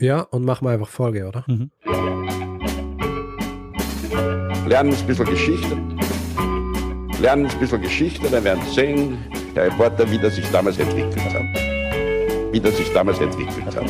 [0.00, 1.44] Ja, und machen wir einfach Folge, oder?
[1.46, 1.70] Mhm.
[4.66, 5.76] Lernen ein bisschen Geschichte.
[7.20, 9.18] Lernen ein bisschen Geschichte, dann werden Sie sehen,
[9.54, 12.52] Herr Reporter, wie das sich damals entwickelt hat.
[12.52, 13.88] Wie das sich damals entwickelt hat.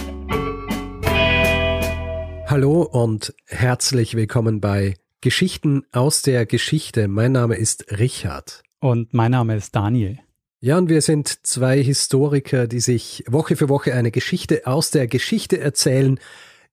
[2.51, 7.09] Hallo und herzlich willkommen bei Geschichten aus der Geschichte.
[7.09, 8.63] Mein Name ist Richard.
[8.79, 10.19] Und mein Name ist Daniel.
[10.65, 15.06] Ja, und wir sind zwei Historiker, die sich Woche für Woche eine Geschichte aus der
[15.06, 16.19] Geschichte erzählen,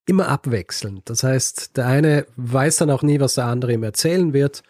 [0.06, 1.10] immer abwechselnd.
[1.10, 4.62] Das heißt, der eine weiß dann auch nie, was der andere ihm erzählen wird.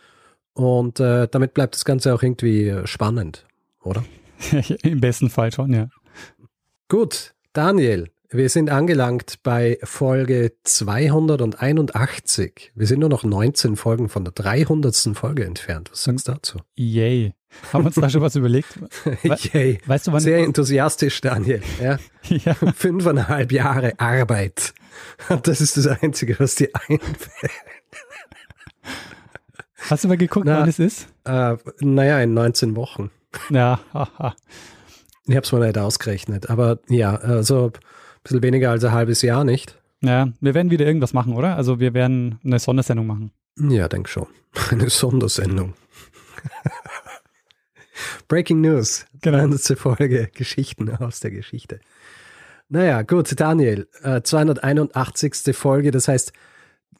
[0.55, 3.47] Und äh, damit bleibt das Ganze auch irgendwie spannend,
[3.84, 4.05] oder?
[4.83, 5.89] Im besten Fall schon, ja.
[6.89, 12.73] Gut, Daniel, wir sind angelangt bei Folge 281.
[12.75, 14.97] Wir sind nur noch 19 Folgen von der 300.
[15.14, 15.92] Folge entfernt.
[15.92, 16.59] Was sagst du dazu?
[16.75, 17.34] Yay.
[17.73, 18.79] Haben wir uns da schon was überlegt?
[19.05, 19.79] We Yay.
[19.87, 21.62] Weißt du, wann Sehr enthusiastisch, Daniel.
[21.80, 21.98] Ja?
[22.28, 22.55] ja.
[22.55, 24.75] Fünfeinhalb Jahre Arbeit.
[25.42, 27.52] Das ist das Einzige, was dir einfällt.
[29.89, 31.08] Hast du mal geguckt, Na, wann es ist?
[31.25, 33.11] Äh, naja, in 19 Wochen.
[33.48, 34.34] Ja, haha.
[35.27, 36.50] Ich habe es mal nicht ausgerechnet.
[36.50, 37.73] Aber ja, also
[38.23, 39.78] bisschen weniger als ein halbes Jahr, nicht?
[40.03, 41.56] Ja, wir werden wieder irgendwas machen, oder?
[41.56, 43.33] Also wir werden eine Sondersendung machen.
[43.58, 44.27] Ja, denk schon.
[44.70, 45.75] Eine Sondersendung.
[48.33, 49.05] Breaking News.
[49.20, 49.36] Genau.
[49.36, 49.78] 100.
[49.78, 51.80] Folge Geschichten aus der Geschichte.
[52.70, 55.55] Naja, gut, Daniel, äh, 281.
[55.55, 56.33] Folge, das heißt,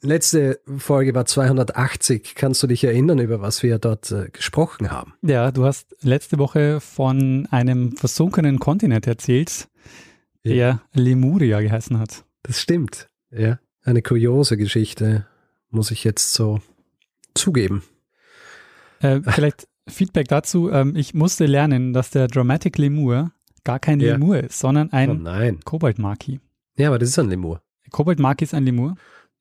[0.01, 2.35] letzte Folge war 280.
[2.35, 5.15] Kannst du dich erinnern, über was wir dort äh, gesprochen haben?
[5.23, 9.69] Ja, du hast letzte Woche von einem versunkenen Kontinent erzählt,
[10.45, 10.81] der ja.
[10.93, 12.25] Lemuria geheißen hat.
[12.43, 13.57] Das stimmt, ja.
[13.81, 15.25] Eine kuriose Geschichte,
[15.71, 16.61] muss ich jetzt so
[17.33, 17.81] zugeben.
[18.99, 20.69] Äh, vielleicht Feedback dazu.
[20.71, 23.31] Ähm, ich musste lernen, dass der Dramatic Lemur
[23.63, 24.13] gar kein ja.
[24.13, 26.39] Lemur ist, sondern ein oh Koboldmaki.
[26.77, 27.61] Ja, aber das ist ein Lemur.
[27.91, 28.95] Koboldmaki ist ein Lemur?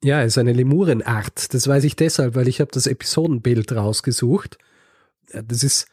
[0.05, 1.55] Ja, es ist eine Lemurenart.
[1.55, 4.59] Das weiß ich deshalb, weil ich habe das Episodenbild rausgesucht.
[5.33, 5.87] Das ist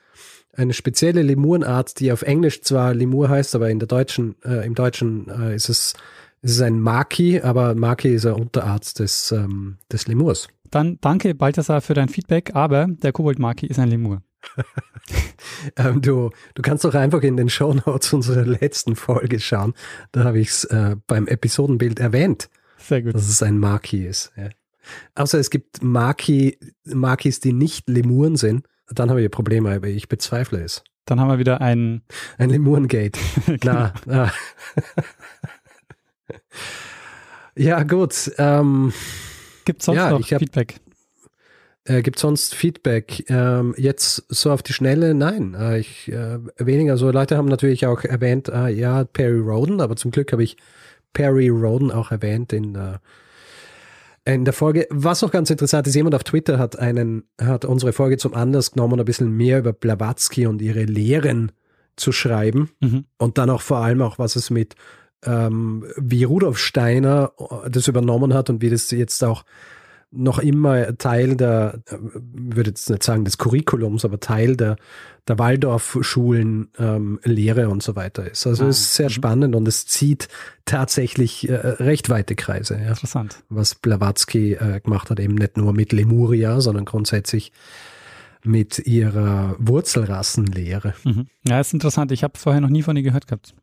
[0.54, 4.74] eine spezielle Lemurenart, die auf Englisch zwar Lemur heißt, aber in der deutschen, äh, im
[4.76, 5.94] Deutschen äh, ist es,
[6.42, 10.48] ist es ein Maki, aber Maki ist eine Unterart des, ähm, des Lemurs.
[10.72, 14.22] Dann danke, Balthasar, für dein Feedback, aber der Kobold-Maki ist ein Lemur.
[15.76, 19.74] ähm, du, du kannst doch einfach in den Show Notes unserer letzten Folge schauen.
[20.12, 23.16] Da habe ich es äh, beim Episodenbild erwähnt, Sehr gut.
[23.16, 24.32] dass es ein Maki ist.
[24.36, 24.50] Ja.
[25.16, 30.10] Außer es gibt Maki, Makis, die nicht Lemuren sind dann habe ich Probleme, aber ich
[30.10, 30.84] bezweifle es.
[31.06, 32.02] Dann haben wir wieder ein...
[32.38, 33.20] Ein Lemurengate.
[33.64, 34.32] na, na.
[37.56, 38.32] ja, gut.
[38.38, 38.94] Ähm,
[39.66, 40.80] Gibt sonst ja, noch Feedback?
[41.90, 43.26] Äh, Gibt sonst Feedback?
[43.30, 45.16] Ähm, jetzt so auf die Schnelle?
[45.16, 46.98] Nein, äh, ich, äh, weniger.
[46.98, 50.56] So Leute haben natürlich auch erwähnt, äh, ja, Perry Roden, aber zum Glück habe ich
[51.14, 53.02] Perry Roden auch erwähnt in der
[54.26, 54.86] in der Folge.
[54.92, 58.72] Was auch ganz interessant ist, jemand auf Twitter hat einen, hat unsere Folge zum Anlass
[58.72, 61.52] genommen, ein bisschen mehr über Blavatsky und ihre Lehren
[61.96, 62.70] zu schreiben.
[62.80, 63.06] Mhm.
[63.18, 64.76] Und dann auch vor allem auch, was es mit,
[65.26, 67.32] ähm, wie Rudolf Steiner
[67.68, 69.44] das übernommen hat und wie das jetzt auch
[70.12, 71.82] noch immer Teil der,
[72.12, 74.78] würde jetzt nicht sagen des Curriculums, aber Teil der,
[75.28, 78.48] der Waldorfschulen ähm, Lehre und so weiter ist.
[78.48, 79.14] Also ah, es ist sehr mhm.
[79.14, 80.28] spannend und es zieht
[80.66, 82.80] tatsächlich äh, recht weite Kreise.
[82.82, 82.90] Ja.
[82.90, 83.44] Interessant.
[83.50, 87.52] Was Blavatsky äh, gemacht hat, eben nicht nur mit Lemuria, sondern grundsätzlich
[88.44, 90.96] mit ihrer Wurzelrassenlehre.
[91.04, 91.28] Mhm.
[91.48, 92.12] Ja, ist interessant.
[92.12, 93.54] Ich habe vorher noch nie von ihr gehört gehabt.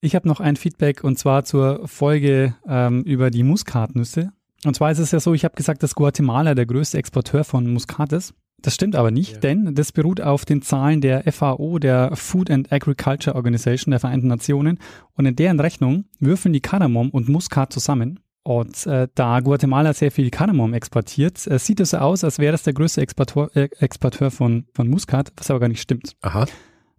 [0.00, 4.32] Ich habe noch ein Feedback und zwar zur Folge ähm, über die Muskatnüsse.
[4.64, 7.72] Und zwar ist es ja so, ich habe gesagt, dass Guatemala der größte Exporteur von
[7.72, 8.34] Muskat ist.
[8.60, 9.38] Das stimmt aber nicht, ja.
[9.40, 14.28] denn das beruht auf den Zahlen der FAO, der Food and Agriculture Organization der Vereinten
[14.28, 14.78] Nationen.
[15.14, 18.20] Und in deren Rechnung würfeln die Kardamom und Muskat zusammen.
[18.44, 22.54] Und äh, da Guatemala sehr viel Kardamom exportiert, äh, sieht es so aus, als wäre
[22.54, 26.16] es der größte Exporteur, äh, Exporteur von, von Muskat, was aber gar nicht stimmt.
[26.22, 26.46] Aha.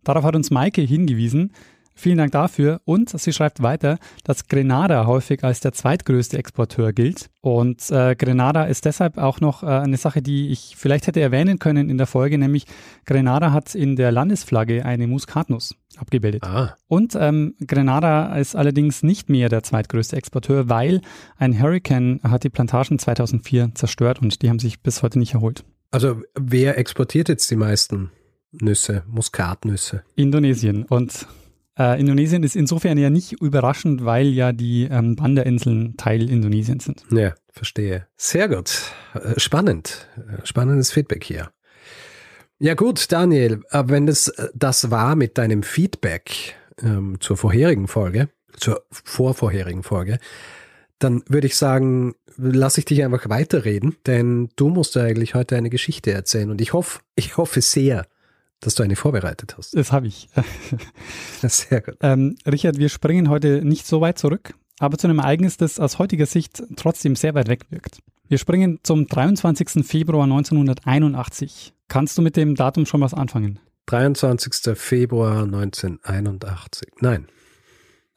[0.04, 1.54] Darauf hat uns Maike hingewiesen,
[1.96, 2.82] Vielen Dank dafür.
[2.86, 7.30] Und sie schreibt weiter, dass Grenada häufig als der zweitgrößte Exporteur gilt.
[7.42, 11.60] Und äh, Grenada ist deshalb auch noch äh, eine Sache, die ich vielleicht hätte erwähnen
[11.60, 12.66] können in der Folge, nämlich
[13.06, 16.44] Grenada hat in der Landesflagge eine Muskatnuss abgebildet.
[16.44, 16.76] Ah.
[16.88, 21.02] Und ähm, Grenada ist allerdings nicht mehr der zweitgrößte Exporteur, weil
[21.38, 25.64] ein Hurricane hat die Plantagen 2004 zerstört und die haben sich bis heute nicht erholt.
[25.92, 28.12] Also wer exportiert jetzt die meisten
[28.52, 30.04] Nüsse, Muskatnüsse?
[30.16, 30.86] Indonesien.
[30.86, 31.28] Und
[31.78, 37.04] äh, Indonesien ist insofern ja nicht überraschend, weil ja die ähm, Banda-Inseln Teil Indonesiens sind.
[37.12, 38.08] Ja, verstehe.
[38.16, 38.92] Sehr gut.
[39.14, 40.08] Äh, spannend.
[40.18, 41.52] Äh, spannendes Feedback hier.
[42.60, 48.86] Ja gut, Daniel, wenn das das war mit deinem Feedback ähm, zur vorherigen Folge, zur
[48.90, 50.20] vorvorherigen Folge,
[51.00, 55.58] dann würde ich sagen, lasse ich dich einfach weiterreden, denn du musst ja eigentlich heute
[55.58, 58.06] eine Geschichte erzählen und ich hoffe, ich hoffe sehr,
[58.64, 59.76] dass du eine vorbereitet hast.
[59.76, 60.30] Das habe ich.
[61.42, 61.96] Sehr gut.
[62.02, 66.00] Ähm, Richard, wir springen heute nicht so weit zurück, aber zu einem Ereignis, das aus
[66.00, 68.00] heutiger Sicht trotzdem sehr weit weg wirkt.
[68.28, 69.86] Wir springen zum 23.
[69.86, 71.74] Februar 1981.
[71.88, 73.60] Kannst du mit dem Datum schon was anfangen?
[73.88, 74.78] 23.
[74.78, 76.88] Februar 1981.
[77.02, 77.28] Nein.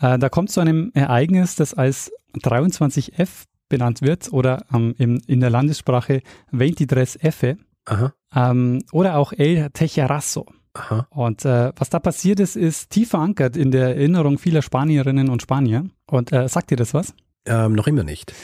[0.01, 5.41] Äh, da kommt zu einem Ereignis, das als 23F benannt wird oder ähm, in, in
[5.41, 6.23] der Landessprache
[6.53, 7.57] 23 F
[7.87, 8.13] Aha.
[8.37, 10.47] Ähm, oder auch El Tejerazo.
[10.75, 11.07] Aha.
[11.11, 15.43] Und äh, was da passiert ist, ist tief verankert in der Erinnerung vieler Spanierinnen und
[15.43, 15.85] Spanier.
[16.07, 17.15] Und äh, sagt dir das was?
[17.47, 18.35] Ähm, noch immer nicht.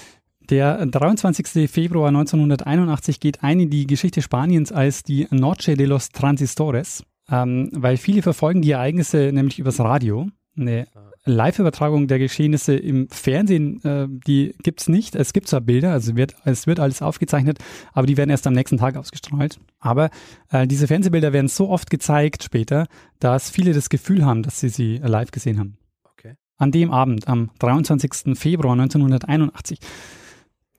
[0.48, 1.70] Der 23.
[1.70, 7.70] Februar 1981 geht ein in die Geschichte Spaniens als die Noche de los Transistores, ähm,
[7.72, 10.26] weil viele verfolgen die Ereignisse nämlich übers Radio.
[10.56, 10.88] Eine
[11.24, 15.14] Live-Übertragung der Geschehnisse im Fernsehen, äh, die gibt's nicht.
[15.14, 17.58] Es gibt zwar Bilder, also wird, es wird alles aufgezeichnet,
[17.92, 19.60] aber die werden erst am nächsten Tag ausgestrahlt.
[19.78, 20.10] Aber
[20.50, 22.86] äh, diese Fernsehbilder werden so oft gezeigt später,
[23.20, 25.76] dass viele das Gefühl haben, dass sie sie live gesehen haben.
[26.12, 26.34] Okay.
[26.56, 28.36] An dem Abend, am 23.
[28.36, 29.78] Februar 1981,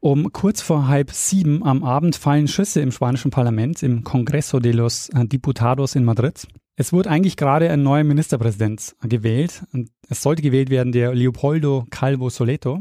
[0.01, 4.73] um kurz vor halb sieben am Abend fallen Schüsse im spanischen Parlament, im Congreso de
[4.73, 6.45] los Diputados in Madrid.
[6.75, 9.63] Es wurde eigentlich gerade ein neuer Ministerpräsident gewählt.
[9.73, 12.79] Und es sollte gewählt werden der Leopoldo Calvo Soleto.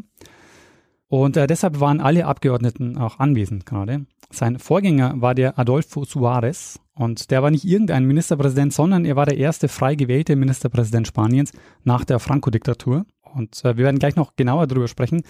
[1.08, 4.06] Und äh, deshalb waren alle Abgeordneten auch anwesend gerade.
[4.30, 6.80] Sein Vorgänger war der Adolfo Suarez.
[6.94, 11.52] Und der war nicht irgendein Ministerpräsident, sondern er war der erste frei gewählte Ministerpräsident Spaniens
[11.84, 13.04] nach der Franco-Diktatur.
[13.34, 15.22] Und äh, wir werden gleich noch genauer darüber sprechen.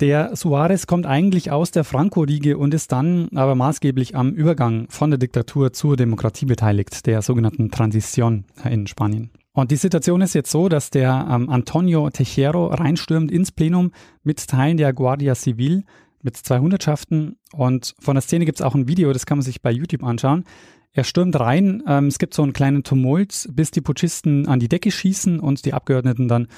[0.00, 5.10] Der Suarez kommt eigentlich aus der Franco-Riege und ist dann aber maßgeblich am Übergang von
[5.10, 9.30] der Diktatur zur Demokratie beteiligt, der sogenannten Transition in Spanien.
[9.54, 13.90] Und die Situation ist jetzt so, dass der ähm, Antonio Tejero reinstürmt ins Plenum
[14.22, 15.84] mit Teilen der Guardia Civil,
[16.20, 17.38] mit zwei Hundertschaften.
[17.54, 20.04] Und von der Szene gibt es auch ein Video, das kann man sich bei YouTube
[20.04, 20.44] anschauen.
[20.92, 24.68] Er stürmt rein, ähm, es gibt so einen kleinen Tumult, bis die Putschisten an die
[24.68, 26.48] Decke schießen und die Abgeordneten dann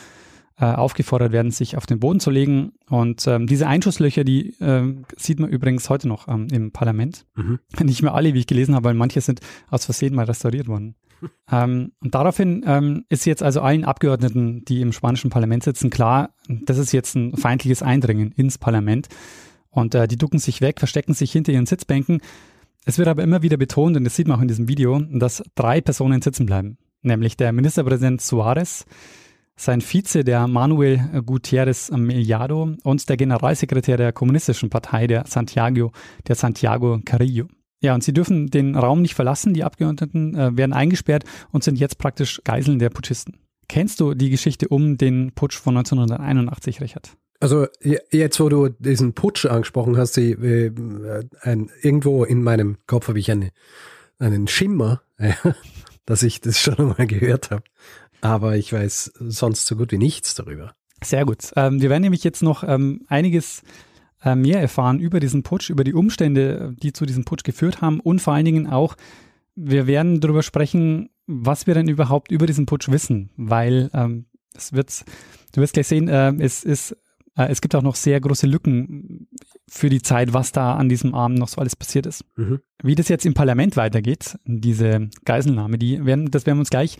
[0.60, 2.72] äh, aufgefordert werden, sich auf den Boden zu legen.
[2.88, 7.26] Und ähm, diese Einschusslöcher, die äh, sieht man übrigens heute noch ähm, im Parlament.
[7.36, 7.60] Mhm.
[7.84, 9.40] Nicht mehr alle, wie ich gelesen habe, weil manche sind
[9.70, 10.96] aus Versehen mal restauriert worden.
[11.52, 16.30] ähm, und daraufhin ähm, ist jetzt also allen Abgeordneten, die im spanischen Parlament sitzen, klar,
[16.48, 19.08] das ist jetzt ein feindliches Eindringen ins Parlament.
[19.70, 22.20] Und äh, die ducken sich weg, verstecken sich hinter ihren Sitzbänken.
[22.84, 25.42] Es wird aber immer wieder betont, und das sieht man auch in diesem Video, dass
[25.54, 26.78] drei Personen sitzen bleiben.
[27.02, 28.86] Nämlich der Ministerpräsident Suarez,
[29.58, 35.92] sein Vize, der Manuel Gutierrez Mellado und der Generalsekretär der Kommunistischen Partei, der Santiago,
[36.26, 37.48] der Santiago Carrillo.
[37.80, 39.54] Ja, und sie dürfen den Raum nicht verlassen.
[39.54, 43.36] Die Abgeordneten äh, werden eingesperrt und sind jetzt praktisch Geiseln der Putschisten.
[43.68, 47.16] Kennst du die Geschichte um den Putsch von 1981, Richard?
[47.40, 50.72] Also jetzt, wo du diesen Putsch angesprochen hast, die, äh,
[51.42, 53.50] ein, irgendwo in meinem Kopf habe ich eine,
[54.18, 55.02] einen Schimmer,
[56.06, 57.62] dass ich das schon mal gehört habe
[58.20, 60.74] aber ich weiß sonst so gut wie nichts darüber.
[61.02, 61.52] Sehr gut.
[61.56, 63.62] Ähm, wir werden nämlich jetzt noch ähm, einiges
[64.24, 68.00] äh, mehr erfahren über diesen Putsch, über die Umstände, die zu diesem Putsch geführt haben
[68.00, 68.96] und vor allen Dingen auch,
[69.54, 74.72] wir werden darüber sprechen, was wir denn überhaupt über diesen Putsch wissen, weil ähm, es
[74.72, 75.04] wird,
[75.52, 76.96] du wirst gleich sehen, äh, es ist
[77.38, 79.28] äh, es gibt auch noch sehr große Lücken
[79.68, 82.24] für die Zeit, was da an diesem Abend noch so alles passiert ist.
[82.36, 82.60] Mhm.
[82.82, 86.98] Wie das jetzt im Parlament weitergeht, diese Geiselnahme, die werden, das werden wir uns gleich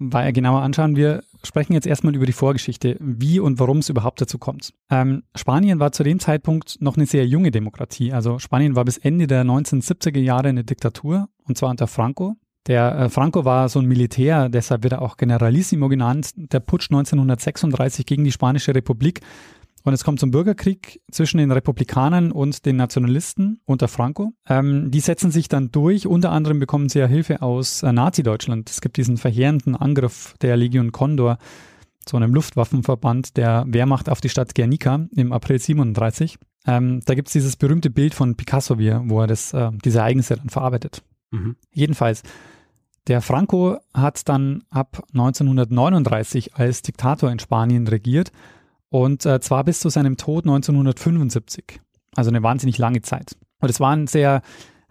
[0.00, 0.96] genauer anschauen.
[0.96, 4.72] Wir sprechen jetzt erstmal über die Vorgeschichte, wie und warum es überhaupt dazu kommt.
[4.90, 8.12] Ähm, Spanien war zu dem Zeitpunkt noch eine sehr junge Demokratie.
[8.12, 12.36] Also Spanien war bis Ende der 1970er Jahre eine Diktatur, und zwar unter Franco.
[12.66, 16.32] Der äh, Franco war so ein Militär, deshalb wird er auch Generalissimo genannt.
[16.36, 19.20] Der Putsch 1936 gegen die Spanische Republik
[19.82, 24.32] und es kommt zum Bürgerkrieg zwischen den Republikanern und den Nationalisten unter Franco.
[24.48, 26.06] Ähm, die setzen sich dann durch.
[26.06, 28.68] Unter anderem bekommen sie ja Hilfe aus äh, Nazi-Deutschland.
[28.68, 31.38] Es gibt diesen verheerenden Angriff der Legion Condor,
[32.06, 36.38] so einem Luftwaffenverband der Wehrmacht auf die Stadt Guernica im April 37.
[36.66, 40.36] Ähm, da gibt es dieses berühmte Bild von Picasso, wo er das, äh, diese Ereignisse
[40.36, 41.02] dann verarbeitet.
[41.30, 41.56] Mhm.
[41.72, 42.22] Jedenfalls,
[43.06, 48.30] der Franco hat dann ab 1939 als Diktator in Spanien regiert
[48.90, 51.80] und äh, zwar bis zu seinem Tod 1975.
[52.14, 53.36] Also eine wahnsinnig lange Zeit.
[53.60, 54.42] Und es war ein sehr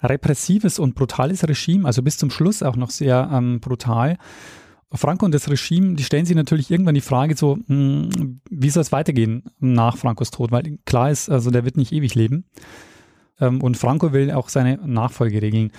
[0.02, 4.18] repressives und brutales Regime, also bis zum Schluss auch noch sehr ähm, brutal.
[4.92, 8.70] Franco und das Regime, die stellen sich natürlich irgendwann die Frage so, mh, hm, wie
[8.70, 10.52] soll es weitergehen nach Francos Tod?
[10.52, 12.46] Weil klar ist, also der wird nicht ewig leben.
[13.40, 15.72] Ähm, und Franco will auch seine Nachfolge regeln.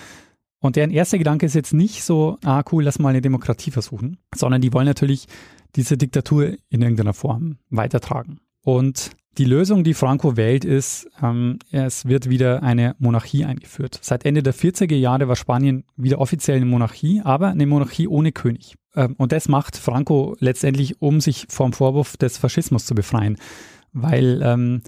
[0.61, 4.19] Und deren erster Gedanke ist jetzt nicht so, ah cool, lass mal eine Demokratie versuchen,
[4.35, 5.27] sondern die wollen natürlich
[5.75, 8.41] diese Diktatur in irgendeiner Form weitertragen.
[8.63, 13.99] Und Die Lösung, die Franco wählt, ist, ähm, es wird wieder eine Monarchie eingeführt.
[14.03, 18.33] Seit Ende der 40er Jahre war Spanien wieder offiziell eine Monarchie, aber eine Monarchie ohne
[18.33, 18.75] König.
[18.97, 23.37] Ähm, und das macht Franco letztendlich, um sich vom Vorwurf des Faschismus zu befreien.
[23.93, 24.83] Weil ähm,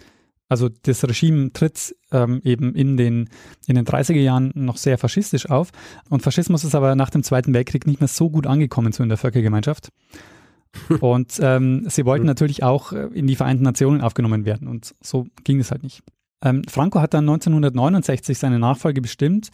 [0.53, 3.29] also das Regime tritt ähm, eben in den,
[3.67, 5.71] in den 30er Jahren noch sehr faschistisch auf.
[6.09, 9.09] Und Faschismus ist aber nach dem Zweiten Weltkrieg nicht mehr so gut angekommen so in
[9.09, 9.89] der Völkergemeinschaft.
[11.01, 14.69] Und ähm, sie wollten natürlich auch äh, in die Vereinten Nationen aufgenommen werden.
[14.69, 16.03] Und so ging es halt nicht.
[16.43, 19.51] Ähm, Franco hat dann 1969 seine Nachfolge bestimmt.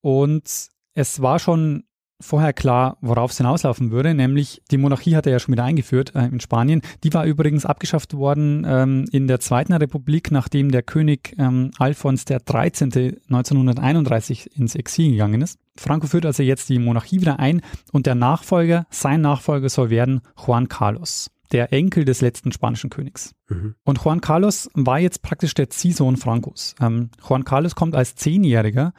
[0.00, 1.84] Und es war schon
[2.20, 6.14] vorher klar, worauf es hinauslaufen würde, nämlich die Monarchie hat er ja schon wieder eingeführt
[6.14, 6.82] äh, in Spanien.
[7.02, 12.24] Die war übrigens abgeschafft worden ähm, in der Zweiten Republik, nachdem der König ähm, Alfons
[12.24, 13.18] XIII.
[13.28, 15.58] 1931 ins Exil gegangen ist.
[15.76, 17.60] Franco führt also jetzt die Monarchie wieder ein
[17.92, 23.34] und der Nachfolger, sein Nachfolger soll werden Juan Carlos der Enkel des letzten spanischen Königs.
[23.48, 23.74] Mhm.
[23.84, 26.74] Und Juan Carlos war jetzt praktisch der Ziehsohn Francos.
[26.80, 28.92] Ähm, Juan Carlos kommt als Zehnjähriger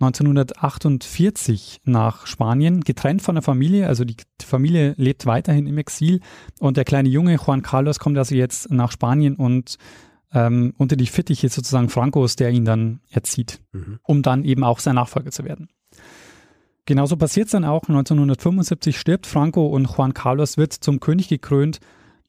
[0.00, 3.88] 1948 nach Spanien, getrennt von der Familie.
[3.88, 6.20] Also die Familie lebt weiterhin im Exil
[6.60, 9.76] und der kleine Junge Juan Carlos kommt also jetzt nach Spanien und
[10.32, 13.98] ähm, unter die Fittiche sozusagen Francos, der ihn dann erzieht, mhm.
[14.02, 15.68] um dann eben auch sein Nachfolger zu werden.
[16.86, 17.82] Genauso passiert es dann auch.
[17.88, 21.80] 1975 stirbt Franco und Juan Carlos wird zum König gekrönt,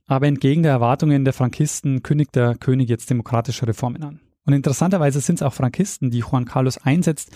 [0.07, 4.19] aber entgegen der Erwartungen der Frankisten kündigt der König jetzt demokratische Reformen an.
[4.45, 7.31] Und interessanterweise sind es auch Frankisten, die Juan Carlos einsetzt,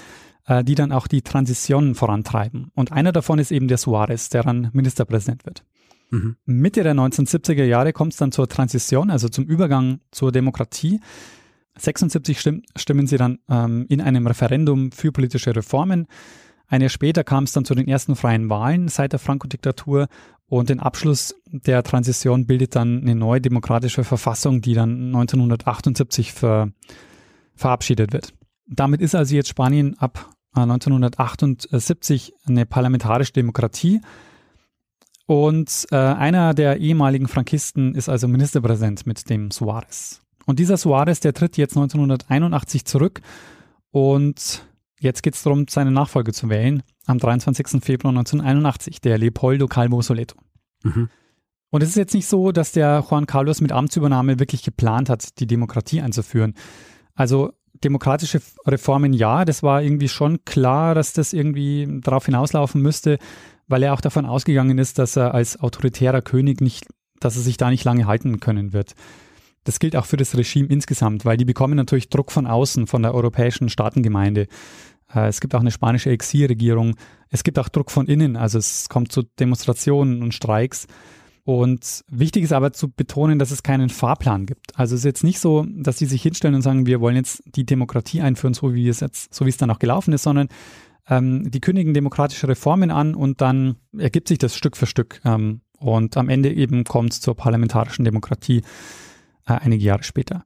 [0.47, 2.71] äh, die dann auch die Transition vorantreiben.
[2.75, 5.63] Und einer davon ist eben der Suarez, der dann Ministerpräsident wird.
[6.09, 6.37] Mhm.
[6.45, 10.99] Mitte der 1970er Jahre kommt es dann zur Transition, also zum Übergang zur Demokratie.
[11.77, 16.07] 76 stimm, stimmen sie dann ähm, in einem Referendum für politische Reformen.
[16.73, 20.07] Ein Jahr später kam es dann zu den ersten freien Wahlen seit der Franco-Diktatur
[20.47, 26.71] und den Abschluss der Transition bildet dann eine neue demokratische Verfassung, die dann 1978 ver,
[27.53, 28.33] verabschiedet wird.
[28.65, 34.01] Damit ist also jetzt Spanien ab 1978 äh, eine parlamentarische Demokratie.
[35.27, 40.23] Und äh, einer der ehemaligen Frankisten ist also Ministerpräsident mit dem Suarez.
[40.47, 43.21] Und dieser Suarez, der tritt jetzt 1981 zurück
[43.91, 44.65] und
[45.03, 47.83] jetzt geht es darum, seine Nachfolge zu wählen am 23.
[47.83, 50.35] Februar 1981, der Leopoldo Calvo Soleto.
[50.83, 51.09] Mhm.
[51.69, 55.39] Und es ist jetzt nicht so, dass der Juan Carlos mit Amtsübernahme wirklich geplant hat,
[55.39, 56.53] die Demokratie einzuführen.
[57.15, 57.51] Also
[57.83, 63.17] demokratische Reformen ja, das war irgendwie schon klar, dass das irgendwie darauf hinauslaufen müsste,
[63.67, 66.85] weil er auch davon ausgegangen ist, dass er als autoritärer König nicht,
[67.19, 68.93] dass er sich da nicht lange halten können wird.
[69.63, 73.01] Das gilt auch für das Regime insgesamt, weil die bekommen natürlich Druck von außen, von
[73.01, 74.47] der europäischen Staatengemeinde.
[75.13, 76.95] Äh, es gibt auch eine spanische Exilregierung.
[77.29, 80.87] Es gibt auch Druck von innen, also es kommt zu Demonstrationen und Streiks.
[81.45, 84.79] Und wichtig ist aber zu betonen, dass es keinen Fahrplan gibt.
[84.79, 87.43] Also es ist jetzt nicht so, dass die sich hinstellen und sagen, wir wollen jetzt
[87.45, 90.47] die Demokratie einführen, so wie es jetzt, so wie es dann auch gelaufen ist, sondern
[91.09, 95.19] ähm, die kündigen demokratische Reformen an und dann ergibt sich das Stück für Stück.
[95.25, 98.61] Ähm, und am Ende eben kommt es zur parlamentarischen Demokratie
[99.45, 100.45] äh, einige Jahre später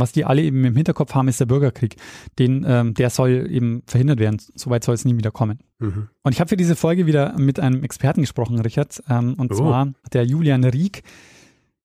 [0.00, 1.96] was die alle eben im Hinterkopf haben, ist der Bürgerkrieg.
[2.38, 4.40] Den, ähm, der soll eben verhindert werden.
[4.54, 5.60] Soweit soll es nie wieder kommen.
[5.78, 6.08] Mhm.
[6.22, 9.56] Und ich habe für diese Folge wieder mit einem Experten gesprochen, Richard, ähm, und oh.
[9.56, 11.02] zwar der Julian Rieck,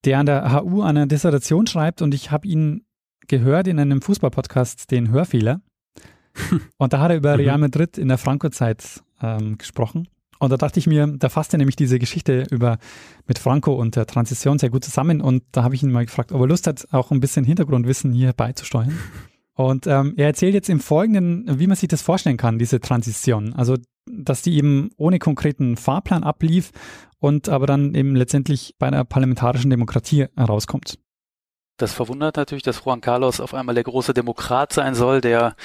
[0.06, 2.84] der an der HU eine Dissertation schreibt und ich habe ihn
[3.28, 5.62] gehört in einem Fußballpodcast, den Hörfehler.
[6.78, 7.42] und da hat er über mhm.
[7.42, 10.08] Real Madrid in der Franco-Zeit ähm, gesprochen.
[10.42, 12.80] Und da dachte ich mir, da fasste nämlich diese Geschichte über
[13.28, 15.22] mit Franco und der Transition sehr gut zusammen.
[15.22, 18.12] Und da habe ich ihn mal gefragt, ob er Lust hat, auch ein bisschen Hintergrundwissen
[18.12, 18.98] hier beizusteuern.
[19.54, 23.54] Und ähm, er erzählt jetzt im Folgenden, wie man sich das vorstellen kann, diese Transition.
[23.54, 23.76] Also,
[24.10, 26.72] dass die eben ohne konkreten Fahrplan ablief
[27.20, 30.98] und aber dann eben letztendlich bei einer parlamentarischen Demokratie herauskommt.
[31.78, 35.56] Das verwundert natürlich, dass Juan Carlos auf einmal der große Demokrat sein soll, der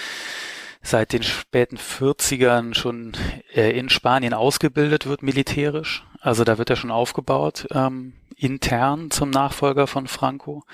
[0.86, 3.12] seit den späten 40ern schon
[3.54, 6.04] äh, in Spanien ausgebildet wird militärisch.
[6.20, 10.64] Also da wird er schon aufgebaut, ähm, intern zum Nachfolger von Franco.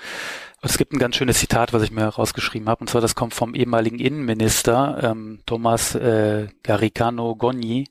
[0.65, 3.33] Es gibt ein ganz schönes Zitat, was ich mir rausgeschrieben habe, und zwar das kommt
[3.33, 7.89] vom ehemaligen Innenminister ähm, Thomas äh, Garicano Gogni,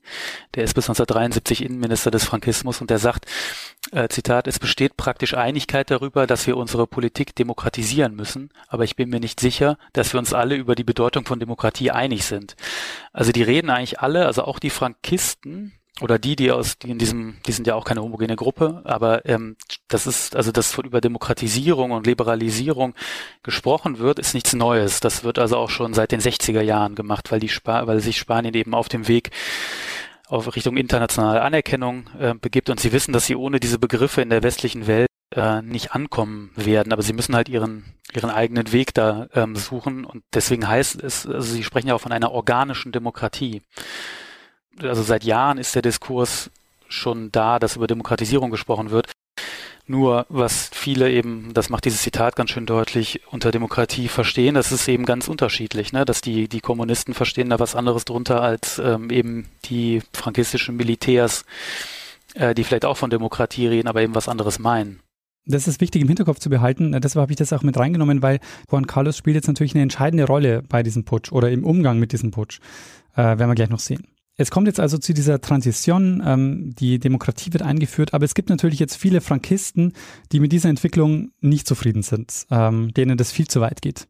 [0.55, 3.27] der ist bis 1973 Innenminister des Frankismus und der sagt,
[3.91, 8.95] äh, Zitat, es besteht praktisch Einigkeit darüber, dass wir unsere Politik demokratisieren müssen, aber ich
[8.95, 12.55] bin mir nicht sicher, dass wir uns alle über die Bedeutung von Demokratie einig sind.
[13.11, 16.97] Also die reden eigentlich alle, also auch die Frankisten, oder die, die aus, die in
[16.97, 19.55] diesem, die sind ja auch keine homogene Gruppe, aber ähm,
[19.87, 22.95] das ist, also dass von über Demokratisierung und Liberalisierung
[23.43, 25.01] gesprochen wird, ist nichts Neues.
[25.01, 28.17] Das wird also auch schon seit den 60er Jahren gemacht, weil die Spa weil sich
[28.17, 29.29] Spanien eben auf dem Weg
[30.27, 34.29] auf Richtung internationale Anerkennung äh, begibt und sie wissen, dass sie ohne diese Begriffe in
[34.29, 36.91] der westlichen Welt äh, nicht ankommen werden.
[36.91, 40.05] Aber sie müssen halt ihren, ihren eigenen Weg da ähm, suchen.
[40.05, 43.61] Und deswegen heißt es, also sie sprechen ja auch von einer organischen Demokratie.
[44.81, 46.49] Also seit Jahren ist der Diskurs
[46.87, 49.11] schon da, dass über Demokratisierung gesprochen wird.
[49.85, 54.71] Nur was viele eben, das macht dieses Zitat ganz schön deutlich, unter Demokratie verstehen, das
[54.71, 56.05] ist eben ganz unterschiedlich, ne?
[56.05, 61.43] dass die, die Kommunisten verstehen da was anderes drunter als ähm, eben die frankistischen Militärs,
[62.35, 65.01] äh, die vielleicht auch von Demokratie reden, aber eben was anderes meinen.
[65.45, 66.93] Das ist wichtig im Hinterkopf zu behalten.
[67.01, 68.39] Deshalb habe ich das auch mit reingenommen, weil
[68.71, 72.13] Juan Carlos spielt jetzt natürlich eine entscheidende Rolle bei diesem Putsch oder im Umgang mit
[72.13, 72.61] diesem Putsch.
[73.15, 74.07] Äh, werden wir gleich noch sehen.
[74.43, 78.49] Es kommt jetzt also zu dieser Transition, ähm, die Demokratie wird eingeführt, aber es gibt
[78.49, 79.93] natürlich jetzt viele Frankisten,
[80.33, 84.09] die mit dieser Entwicklung nicht zufrieden sind, ähm, denen das viel zu weit geht.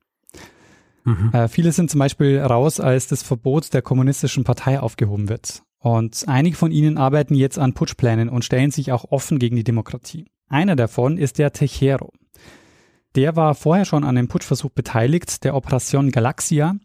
[1.04, 1.30] Mhm.
[1.34, 5.62] Äh, viele sind zum Beispiel raus, als das Verbot der kommunistischen Partei aufgehoben wird.
[5.78, 9.64] Und einige von ihnen arbeiten jetzt an Putschplänen und stellen sich auch offen gegen die
[9.64, 10.26] Demokratie.
[10.50, 12.12] Einer davon ist der Tejero.
[13.16, 16.76] Der war vorher schon an dem Putschversuch beteiligt, der Operation Galaxia,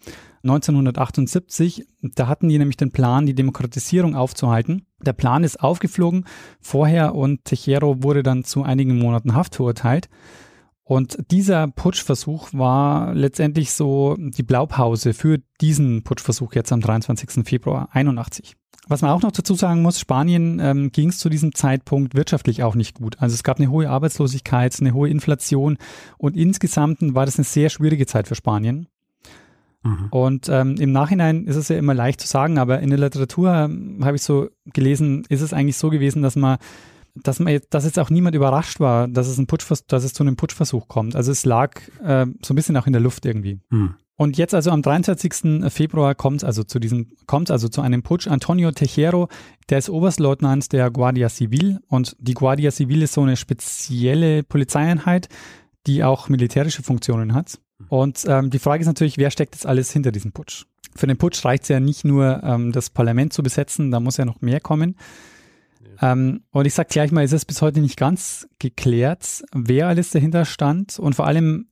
[0.43, 1.87] 1978.
[2.03, 4.87] Da hatten die nämlich den Plan, die Demokratisierung aufzuhalten.
[5.01, 6.27] Der Plan ist aufgeflogen
[6.61, 10.09] vorher und Tejero wurde dann zu einigen Monaten Haft verurteilt.
[10.83, 17.47] Und dieser Putschversuch war letztendlich so die Blaupause für diesen Putschversuch jetzt am 23.
[17.47, 18.57] Februar 81.
[18.89, 22.63] Was man auch noch dazu sagen muss, Spanien ähm, ging es zu diesem Zeitpunkt wirtschaftlich
[22.63, 23.17] auch nicht gut.
[23.21, 25.77] Also es gab eine hohe Arbeitslosigkeit, eine hohe Inflation
[26.17, 28.89] und insgesamt war das eine sehr schwierige Zeit für Spanien.
[29.83, 30.09] Mhm.
[30.11, 33.53] Und ähm, im Nachhinein ist es ja immer leicht zu sagen, aber in der Literatur
[33.53, 36.59] ähm, habe ich so gelesen, ist es eigentlich so gewesen, dass man
[37.23, 40.13] dass man jetzt, dass jetzt auch niemand überrascht war, dass es ein Putschvers dass es
[40.13, 41.17] zu einem Putschversuch kommt.
[41.17, 43.61] Also es lag äh, so ein bisschen auch in der Luft irgendwie.
[43.71, 43.95] Mhm.
[44.17, 45.71] Und jetzt also am 23.
[45.73, 48.27] Februar kommt also zu diesem, kommt also zu einem Putsch.
[48.27, 49.29] Antonio Tejero,
[49.71, 55.29] der ist Oberstleutnant der Guardia Civil und die Guardia Civil ist so eine spezielle Polizeieinheit,
[55.87, 57.61] die auch militärische Funktionen hat.
[57.89, 60.65] Und ähm, die Frage ist natürlich, wer steckt jetzt alles hinter diesem Putsch?
[60.97, 64.17] Für den Putsch reicht es ja nicht nur, ähm, das Parlament zu besetzen, da muss
[64.17, 64.97] ja noch mehr kommen.
[66.01, 70.11] Ähm, und ich sage gleich mal, ist es bis heute nicht ganz geklärt, wer alles
[70.11, 70.99] dahinter stand.
[70.99, 71.69] Und vor allem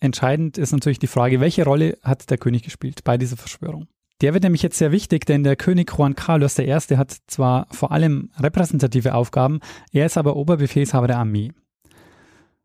[0.00, 3.88] entscheidend ist natürlich die Frage, welche Rolle hat der König gespielt bei dieser Verschwörung?
[4.22, 6.72] Der wird nämlich jetzt sehr wichtig, denn der König Juan Carlos I.
[6.72, 9.60] hat zwar vor allem repräsentative Aufgaben,
[9.92, 11.52] er ist aber Oberbefehlshaber der Armee.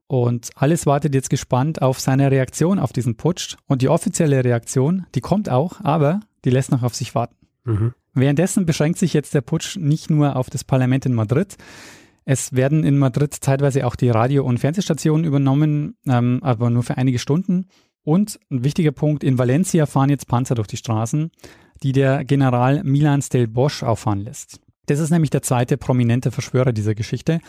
[0.07, 3.55] Und alles wartet jetzt gespannt auf seine Reaktion auf diesen Putsch.
[3.67, 7.35] Und die offizielle Reaktion, die kommt auch, aber die lässt noch auf sich warten.
[7.63, 7.93] Mhm.
[8.13, 11.55] Währenddessen beschränkt sich jetzt der Putsch nicht nur auf das Parlament in Madrid.
[12.25, 16.97] Es werden in Madrid zeitweise auch die Radio- und Fernsehstationen übernommen, ähm, aber nur für
[16.97, 17.67] einige Stunden.
[18.03, 21.31] Und ein wichtiger Punkt, in Valencia fahren jetzt Panzer durch die Straßen,
[21.83, 24.59] die der General Milan Stel Bosch auffahren lässt.
[24.87, 27.39] Das ist nämlich der zweite prominente Verschwörer dieser Geschichte.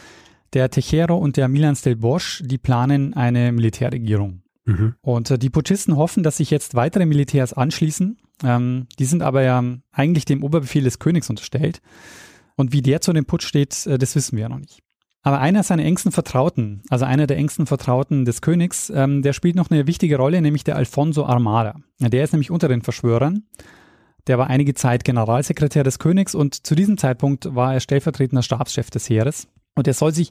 [0.52, 4.42] Der Tejero und der Milan Stelbosch, die planen eine Militärregierung.
[4.64, 4.94] Mhm.
[5.00, 8.18] Und äh, die Putschisten hoffen, dass sich jetzt weitere Militärs anschließen.
[8.42, 11.80] Ähm, die sind aber ja eigentlich dem Oberbefehl des Königs unterstellt.
[12.56, 14.80] Und wie der zu dem Putsch steht, äh, das wissen wir ja noch nicht.
[15.22, 19.54] Aber einer seiner engsten Vertrauten, also einer der engsten Vertrauten des Königs, ähm, der spielt
[19.54, 21.76] noch eine wichtige Rolle, nämlich der Alfonso Armada.
[22.00, 23.44] Der ist nämlich unter den Verschwörern.
[24.26, 28.90] Der war einige Zeit Generalsekretär des Königs und zu diesem Zeitpunkt war er stellvertretender Stabschef
[28.90, 29.48] des Heeres.
[29.74, 30.30] Und er soll sich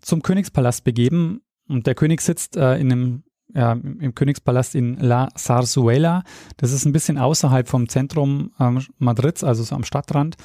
[0.00, 1.42] zum Königspalast begeben.
[1.68, 3.22] Und der König sitzt äh, in einem,
[3.54, 6.24] ja, im Königspalast in La Zarzuela.
[6.56, 10.36] Das ist ein bisschen außerhalb vom Zentrum ähm, Madrids, also so am Stadtrand.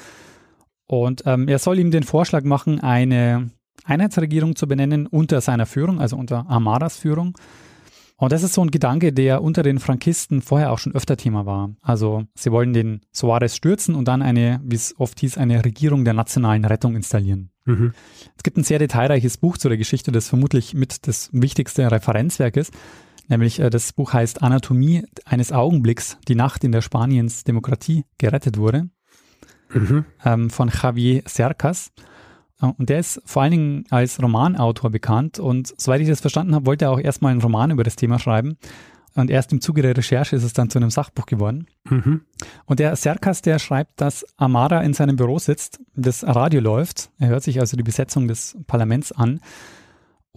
[0.87, 3.51] Und ähm, er soll ihm den Vorschlag machen, eine
[3.83, 7.37] Einheitsregierung zu benennen unter seiner Führung, also unter Amaras Führung.
[8.19, 11.45] Und das ist so ein Gedanke, der unter den Frankisten vorher auch schon öfter Thema
[11.45, 11.75] war.
[11.81, 16.03] Also sie wollen den Soares stürzen und dann eine, wie es oft hieß, eine Regierung
[16.03, 17.51] der nationalen Rettung installieren.
[17.65, 17.93] Mhm.
[18.35, 22.57] Es gibt ein sehr detailreiches Buch zu der Geschichte, das vermutlich mit das wichtigste Referenzwerk
[22.57, 22.73] ist.
[23.27, 28.57] Nämlich äh, das Buch heißt Anatomie eines Augenblicks, die Nacht, in der Spaniens Demokratie gerettet
[28.57, 28.89] wurde,
[29.71, 30.05] mhm.
[30.25, 31.91] ähm, von Javier Cercas.
[32.59, 36.65] Und der ist vor allen Dingen als Romanautor bekannt und soweit ich das verstanden habe,
[36.65, 38.57] wollte er auch erstmal einen Roman über das Thema schreiben.
[39.13, 41.67] Und erst im Zuge der Recherche ist es dann zu einem Sachbuch geworden.
[41.89, 42.21] Mhm.
[42.65, 47.09] Und der Serkas, der schreibt, dass Amara in seinem Büro sitzt, das Radio läuft.
[47.17, 49.39] Er hört sich also die Besetzung des Parlaments an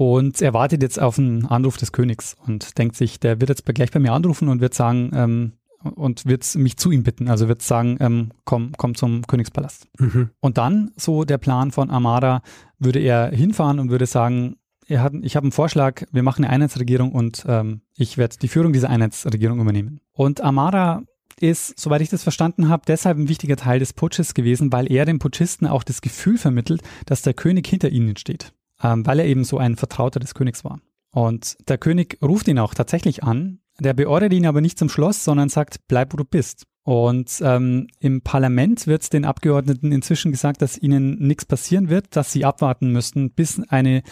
[0.01, 3.67] und er wartet jetzt auf einen Anruf des Königs und denkt sich, der wird jetzt
[3.67, 5.53] gleich bei mir anrufen und wird sagen, ähm,
[5.83, 7.29] und wird mich zu ihm bitten.
[7.29, 9.89] Also wird sagen, ähm, komm, komm zum Königspalast.
[9.99, 10.31] Mhm.
[10.41, 12.43] Und dann, so der Plan von Amara,
[12.79, 16.53] würde er hinfahren und würde sagen, er hat, ich habe einen Vorschlag, wir machen eine
[16.53, 20.01] Einheitsregierung und ähm, ich werde die Führung dieser Einheitsregierung übernehmen.
[20.13, 21.03] Und Amara
[21.39, 25.05] ist, soweit ich das verstanden habe, deshalb ein wichtiger Teil des Putsches gewesen, weil er
[25.07, 28.53] den Putschisten auch das Gefühl vermittelt, dass der König hinter ihnen steht.
[28.83, 30.81] ähm, weil er eben so ein Vertrauter des Königs war.
[31.13, 35.25] Und der König ruft ihn auch tatsächlich an, der beordert ihn aber nicht zum Schloss,
[35.25, 36.65] sondern sagt, bleib wo du bist.
[36.83, 42.33] Und ähm, im Parlament wird den Abgeordneten inzwischen gesagt, dass ihnen nichts passieren wird, dass
[42.33, 44.03] sie abwarten müssten, bis eine,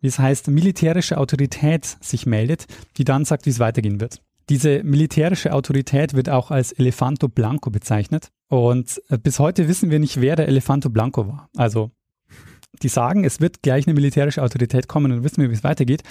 [0.00, 4.20] wie es heißt, militärische Autorität sich meldet, die dann sagt, wie es weitergehen wird.
[4.48, 8.30] Diese militärische Autorität wird auch als Elefanto Blanco bezeichnet.
[8.48, 11.48] Und äh, bis heute wissen wir nicht, wer der Elefanto Blanco war.
[11.56, 11.90] Also,
[12.82, 16.02] die sagen, es wird gleich eine militärische Autorität kommen und wissen wir, wie es weitergeht.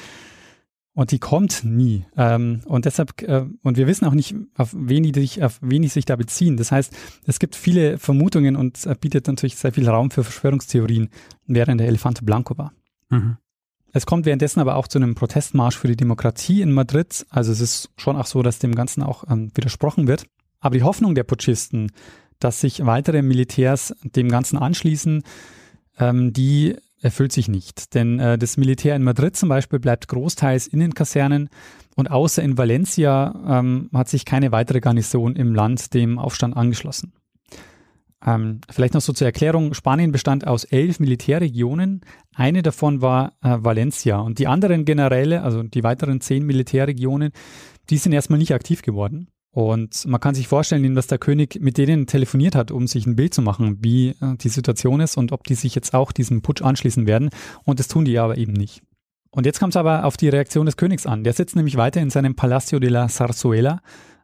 [0.95, 2.05] Und die kommt nie.
[2.15, 5.81] Ähm, und deshalb, äh, und wir wissen auch nicht, auf wen, die sich, auf wen
[5.81, 6.55] die sich da beziehen.
[6.55, 6.95] Das heißt,
[7.27, 11.09] es gibt viele Vermutungen und äh, bietet natürlich sehr viel Raum für Verschwörungstheorien,
[11.47, 12.71] während der Elefante Blanco war.
[13.09, 13.37] Mhm.
[13.91, 17.25] Es kommt währenddessen aber auch zu einem Protestmarsch für die Demokratie in Madrid.
[17.29, 20.25] Also es ist schon auch so, dass dem Ganzen auch ähm, widersprochen wird.
[20.61, 21.91] Aber die Hoffnung der Putschisten,
[22.39, 25.23] dass sich weitere Militärs dem Ganzen anschließen,
[25.99, 27.93] ähm, die erfüllt sich nicht.
[27.93, 31.49] Denn äh, das Militär in Madrid zum Beispiel bleibt großteils in den Kasernen
[31.95, 37.13] und außer in Valencia ähm, hat sich keine weitere Garnison im Land dem Aufstand angeschlossen.
[38.25, 39.75] Ähm, vielleicht noch so zur Erklärung.
[39.75, 42.01] Spanien bestand aus elf Militärregionen.
[42.33, 44.17] Eine davon war äh, Valencia.
[44.17, 47.31] Und die anderen Generäle, also die weiteren zehn Militärregionen,
[47.91, 49.27] die sind erstmal nicht aktiv geworden.
[49.55, 53.15] Und man kann sich vorstellen, dass der König mit denen telefoniert hat, um sich ein
[53.15, 56.41] Bild zu machen, wie äh, die Situation ist und ob die sich jetzt auch diesem
[56.41, 57.29] Putsch anschließen werden.
[57.63, 58.81] Und das tun die aber eben nicht.
[59.31, 61.23] Und jetzt kommt es aber auf die Reaktion des Königs an.
[61.23, 63.79] Der sitzt nämlich weiter in seinem Palacio de la Zarzuela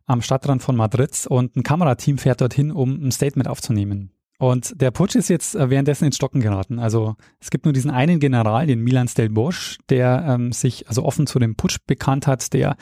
[0.05, 4.11] am Stadtrand von Madrid und ein Kamerateam fährt dorthin, um ein Statement aufzunehmen.
[4.41, 6.79] Und der Putsch ist jetzt äh, währenddessen ins Stocken geraten.
[6.79, 11.05] Also es gibt nur diesen einen General, den Milan Stel Bosch, der ähm, sich also
[11.05, 12.75] offen zu dem Putsch bekannt hat, der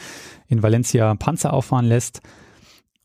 [0.48, 2.22] in Valencia Panzer auffahren lässt.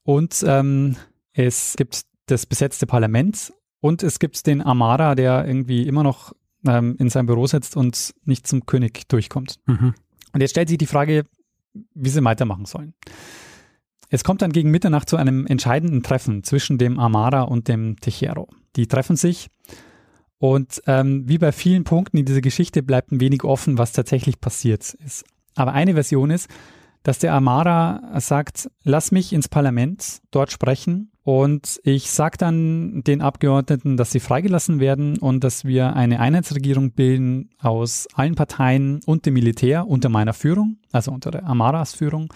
[0.04, 0.94] Und ähm,
[1.32, 6.32] es gibt das besetzte Parlament und es gibt den Amara, der irgendwie immer noch
[6.64, 9.56] ähm, in seinem Büro sitzt und nicht zum König durchkommt.
[9.66, 9.94] Mhm.
[10.32, 11.24] Und jetzt stellt sich die Frage,
[11.94, 12.94] wie sie weitermachen sollen.
[14.14, 18.46] Es kommt dann gegen Mitternacht zu einem entscheidenden Treffen zwischen dem Amara und dem Tejero.
[18.76, 19.48] Die treffen sich
[20.38, 24.40] und ähm, wie bei vielen Punkten in dieser Geschichte bleibt ein wenig offen, was tatsächlich
[24.40, 25.24] passiert ist.
[25.56, 26.48] Aber eine Version ist,
[27.02, 33.20] dass der Amara sagt, lass mich ins Parlament dort sprechen und ich sage dann den
[33.20, 39.26] Abgeordneten, dass sie freigelassen werden und dass wir eine Einheitsregierung bilden aus allen Parteien und
[39.26, 42.32] dem Militär unter meiner Führung, also unter der Amaras Führung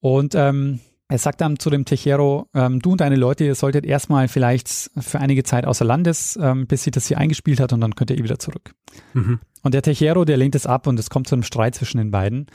[0.00, 3.84] und ähm, er sagt dann zu dem Tejero, ähm, du und deine Leute, ihr solltet
[3.84, 7.80] erstmal vielleicht für einige Zeit außer Landes, ähm, bis sie das hier eingespielt hat und
[7.80, 8.72] dann könnt ihr eh wieder zurück.
[9.14, 9.40] Mhm.
[9.62, 12.12] Und der Tejero, der lehnt es ab und es kommt zu einem Streit zwischen den
[12.12, 12.46] beiden.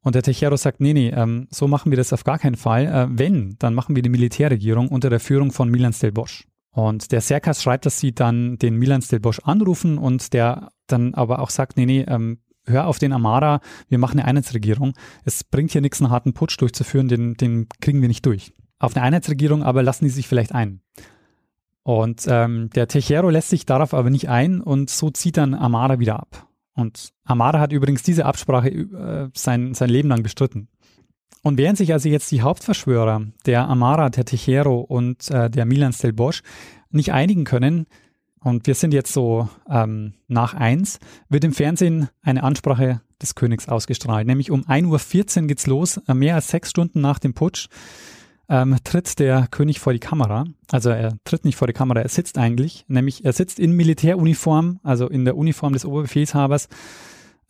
[0.00, 2.86] Und der Tejero sagt, nee, nee, ähm, so machen wir das auf gar keinen Fall.
[2.86, 6.46] Äh, wenn, dann machen wir die Militärregierung unter der Führung von Milan Stel Bosch.
[6.70, 11.14] Und der Serkas schreibt, dass sie dann den Milan Stel Bosch anrufen und der dann
[11.14, 14.94] aber auch sagt, nee, nee, ähm, hör auf den Amara, wir machen eine Einheitsregierung.
[15.24, 18.52] Es bringt hier nichts, einen harten Putsch durchzuführen, den, den kriegen wir nicht durch.
[18.78, 20.80] Auf eine Einheitsregierung aber lassen die sich vielleicht ein.
[21.82, 25.98] Und ähm, der Tejero lässt sich darauf aber nicht ein und so zieht dann Amara
[25.98, 26.46] wieder ab.
[26.74, 30.68] Und Amara hat übrigens diese Absprache äh, sein, sein Leben lang bestritten.
[31.42, 35.92] Und während sich also jetzt die Hauptverschwörer, der Amara, der Tejero und äh, der Milan
[35.92, 36.42] Stel Bosch,
[36.90, 37.86] nicht einigen können,
[38.40, 40.98] und wir sind jetzt so ähm, nach eins,
[41.28, 44.26] wird im Fernsehen eine Ansprache des Königs ausgestrahlt.
[44.26, 47.68] Nämlich um 1.14 Uhr geht's los, äh, mehr als sechs Stunden nach dem Putsch.
[48.50, 50.44] Ähm, tritt der König vor die Kamera.
[50.70, 54.80] Also er tritt nicht vor die Kamera, er sitzt eigentlich, nämlich er sitzt in Militäruniform,
[54.82, 56.68] also in der Uniform des Oberbefehlshabers,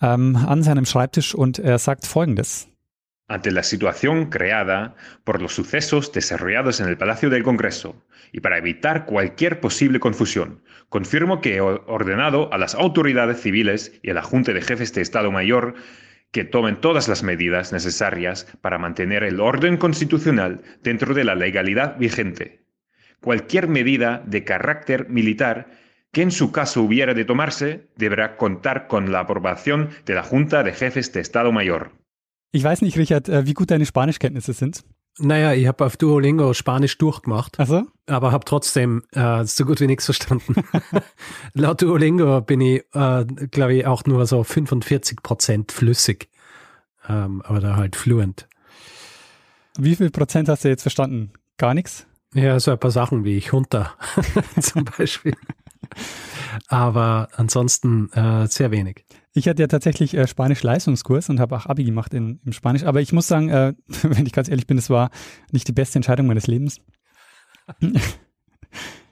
[0.01, 2.66] ähm, an seinem Schreibtisch und er sagt Folgendes.
[3.28, 8.58] Ante la situación creada por los sucesos desarrollados en el Palacio del Congreso y para
[8.58, 14.22] evitar cualquier posible confusión, confirmo que he ordenado a las autoridades civiles y a la
[14.22, 15.74] Junta de Jefes de Estado Mayor
[16.32, 21.98] que tomen todas las medidas necesarias para mantener el orden constitucional dentro de la legalidad
[21.98, 22.66] vigente.
[23.20, 25.70] Cualquier medida de carácter militar
[26.12, 30.62] que en su caso hubiera de tomarse deberá contar con la aprobación de la Junta
[30.62, 31.92] de Jefes de Estado Mayor.
[32.50, 34.84] Ich weiß nicht, Richard, äh, wie gut deine Spanischkenntnisse sind.
[35.20, 37.82] Naja, ich habe auf Duolingo Spanisch durchgemacht, also?
[38.06, 40.54] aber habe trotzdem äh, so gut wie nichts verstanden.
[41.54, 46.28] Laut Duolingo bin ich, äh, glaube ich, auch nur so 45 Prozent flüssig,
[47.08, 48.46] ähm, aber da halt fluent.
[49.76, 51.32] Wie viel Prozent hast du jetzt verstanden?
[51.56, 52.06] Gar nichts?
[52.34, 53.94] Ja, so ein paar Sachen wie ich runter
[54.61, 55.34] zum Beispiel.
[56.68, 59.04] aber ansonsten äh, sehr wenig.
[59.32, 62.84] Ich hatte ja tatsächlich äh, Spanisch-Leistungskurs und habe auch Abi gemacht in, im Spanisch.
[62.84, 65.10] Aber ich muss sagen, äh, wenn ich ganz ehrlich bin, es war
[65.52, 66.80] nicht die beste Entscheidung meines Lebens.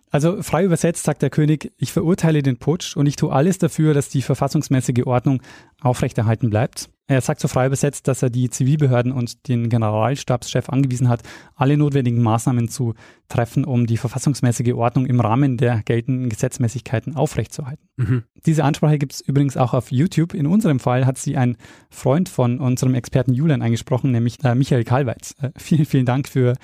[0.09, 3.92] Also frei übersetzt sagt der König, ich verurteile den Putsch und ich tue alles dafür,
[3.92, 5.42] dass die verfassungsmäßige Ordnung
[5.83, 6.88] aufrechterhalten bleibt.
[7.09, 11.23] Er sagt so frei übersetzt, dass er die Zivilbehörden und den Generalstabschef angewiesen hat,
[11.55, 12.95] alle notwendigen Maßnahmen zu
[13.29, 17.88] treffen, um die verfassungsmäßige Ordnung im Rahmen der geltenden Gesetzmäßigkeiten aufrechtzuerhalten.
[17.97, 18.25] Mhm.
[18.45, 20.35] Diese Ansprache gibt es übrigens auch auf YouTube.
[20.35, 21.57] In unserem Fall hat sie ein
[21.90, 25.37] Freund von unserem Experten Julian eingesprochen, nämlich äh, Michael Kalweitz.
[25.40, 26.55] Äh, vielen, vielen Dank für,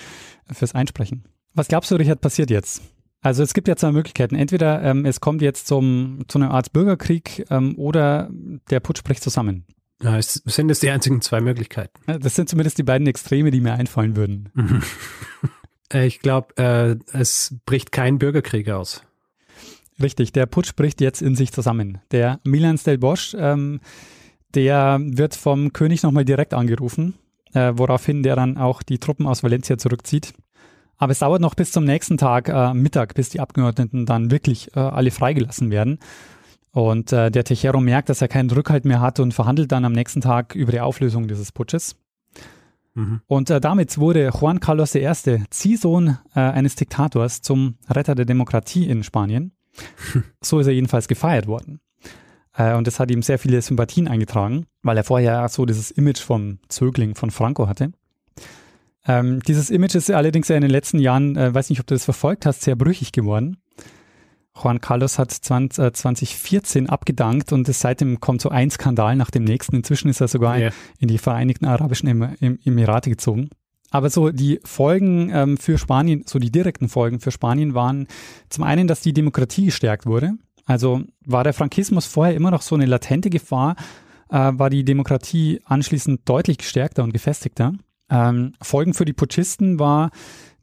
[0.50, 1.24] fürs Einsprechen.
[1.54, 2.82] Was glaubst du, Richard, passiert jetzt?
[3.20, 4.34] Also es gibt ja zwei Möglichkeiten.
[4.34, 8.28] Entweder ähm, es kommt jetzt zum, zu einer Art Bürgerkrieg ähm, oder
[8.70, 9.64] der Putsch bricht zusammen.
[10.02, 12.00] Ja, es sind es die einzigen zwei Möglichkeiten.
[12.20, 14.50] Das sind zumindest die beiden Extreme, die mir einfallen würden.
[15.92, 19.02] Äh, ich glaube, äh, es bricht kein Bürgerkrieg aus.
[20.02, 21.98] Richtig, der Putsch bricht jetzt in sich zusammen.
[22.12, 23.80] Der Milan Stelbosch, ähm,
[24.54, 27.12] der wird vom König nochmal direkt angerufen,
[27.52, 30.32] äh, woraufhin der dann auch die Truppen aus Valencia zurückzieht.
[30.96, 34.74] Aber es dauert noch bis zum nächsten Tag, äh, Mittag, bis die Abgeordneten dann wirklich
[34.76, 35.98] äh, alle freigelassen werden.
[36.72, 39.92] Und äh, der Tejero merkt, dass er keinen Rückhalt mehr hat und verhandelt dann am
[39.92, 41.96] nächsten Tag über die Auflösung dieses Putsches.
[42.94, 43.20] Mhm.
[43.26, 45.10] Und äh, damit wurde Juan Carlos I.,
[45.50, 49.52] Ziehsohn äh, eines Diktators, zum Retter der Demokratie in Spanien.
[50.42, 51.80] so ist er jedenfalls gefeiert worden.
[52.56, 56.20] Äh, und das hat ihm sehr viele Sympathien eingetragen, weil er vorher so dieses Image
[56.20, 57.92] vom Zögling von Franco hatte.
[59.06, 61.94] Ähm, dieses Image ist allerdings ja in den letzten Jahren, äh, weiß nicht, ob du
[61.94, 63.56] das verfolgt hast, sehr brüchig geworden.
[64.60, 69.30] Juan Carlos hat 20, äh, 2014 abgedankt und es seitdem kommt so ein Skandal nach
[69.30, 69.76] dem nächsten.
[69.76, 70.72] Inzwischen ist er sogar yeah.
[70.98, 72.08] in die Vereinigten Arabischen
[72.64, 73.50] Emirate gezogen.
[73.90, 78.06] Aber so die Folgen ähm, für Spanien, so die direkten Folgen für Spanien waren
[78.48, 80.32] zum einen, dass die Demokratie gestärkt wurde.
[80.64, 83.76] Also war der Frankismus vorher immer noch so eine latente Gefahr,
[84.30, 87.74] äh, war die Demokratie anschließend deutlich gestärkter und gefestigter.
[88.10, 90.10] Ähm, Folgen für die Putschisten war,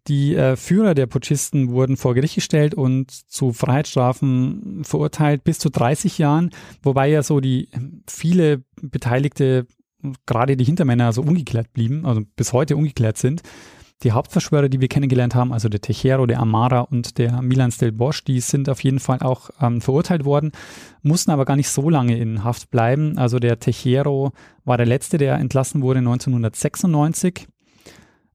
[0.09, 5.69] die äh, Führer der Putschisten wurden vor Gericht gestellt und zu Freiheitsstrafen verurteilt bis zu
[5.69, 6.49] 30 Jahren,
[6.81, 7.69] wobei ja so die
[8.07, 9.67] viele Beteiligte,
[10.25, 13.43] gerade die Hintermänner, so ungeklärt blieben, also bis heute ungeklärt sind.
[14.01, 17.91] Die Hauptverschwörer, die wir kennengelernt haben, also der Tejero, der Amara und der Milan Stel
[17.91, 20.53] Bosch, die sind auf jeden Fall auch ähm, verurteilt worden,
[21.01, 23.17] mussten aber gar nicht so lange in Haft bleiben.
[23.17, 24.31] Also der Tejero
[24.63, 27.47] war der letzte, der entlassen wurde 1996.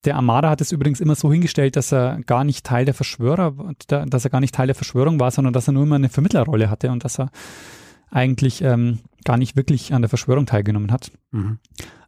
[0.04, 3.54] Der Amara hat es übrigens immer so hingestellt, dass er gar nicht Teil der Verschwörer,
[3.88, 6.70] dass er gar nicht Teil der Verschwörung war, sondern dass er nur immer eine Vermittlerrolle
[6.70, 7.30] hatte und dass er
[8.10, 11.10] eigentlich ähm, gar nicht wirklich an der Verschwörung teilgenommen hat.
[11.32, 11.58] Mhm.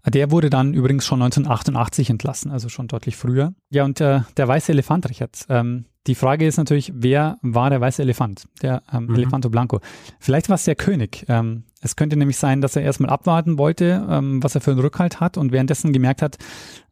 [0.07, 3.55] Der wurde dann übrigens schon 1988 entlassen, also schon deutlich früher.
[3.71, 5.47] Ja, und äh, der weiße Elefant, Richard.
[5.49, 8.47] Ähm, die Frage ist natürlich, wer war der weiße Elefant?
[8.63, 9.15] Der ähm, mhm.
[9.15, 9.81] Elefanto Blanco.
[10.21, 11.25] Vielleicht war es der König.
[11.29, 14.81] Ähm, es könnte nämlich sein, dass er erstmal abwarten wollte, ähm, was er für einen
[14.81, 16.39] Rückhalt hat und währenddessen gemerkt hat,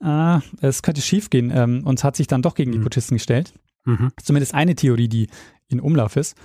[0.03, 2.75] äh, es könnte schiefgehen ähm, und hat sich dann doch gegen mhm.
[2.75, 3.55] die Putschisten gestellt.
[3.85, 4.11] Mhm.
[4.23, 5.29] Zumindest eine Theorie, die
[5.69, 6.37] in Umlauf ist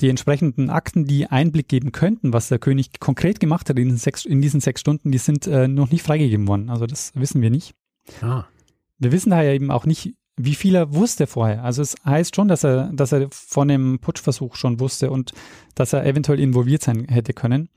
[0.00, 3.98] die entsprechenden Akten, die Einblick geben könnten, was der König konkret gemacht hat in diesen
[3.98, 6.70] sechs, in diesen sechs Stunden, die sind äh, noch nicht freigegeben worden.
[6.70, 7.74] Also das wissen wir nicht.
[8.20, 8.44] Ah.
[8.98, 11.64] Wir wissen daher eben auch nicht, wie viel er wusste vorher.
[11.64, 15.32] Also es heißt schon, dass er, dass er von dem Putschversuch schon wusste und
[15.74, 17.68] dass er eventuell involviert sein hätte können.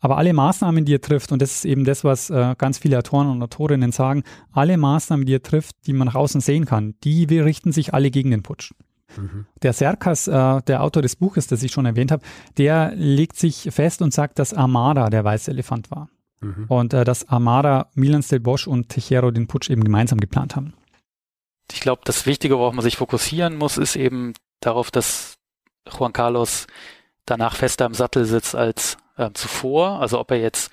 [0.00, 2.98] Aber alle Maßnahmen, die er trifft, und das ist eben das, was äh, ganz viele
[2.98, 6.94] Autoren und Autorinnen sagen, alle Maßnahmen, die er trifft, die man nach außen sehen kann,
[7.02, 8.72] die richten sich alle gegen den Putsch.
[9.16, 9.46] Mhm.
[9.62, 12.22] Der Serkas, äh, der Autor des Buches, das ich schon erwähnt habe,
[12.58, 16.08] der legt sich fest und sagt, dass Armada der weiße Elefant war.
[16.40, 16.66] Mhm.
[16.68, 20.74] Und äh, dass Armada, Milan Stel Bosch und Tejero den Putsch eben gemeinsam geplant haben.
[21.72, 25.38] Ich glaube, das Wichtige, worauf man sich fokussieren muss, ist eben darauf, dass
[25.90, 26.66] Juan Carlos
[27.26, 30.00] danach fester im Sattel sitzt als äh, zuvor.
[30.00, 30.70] Also ob er jetzt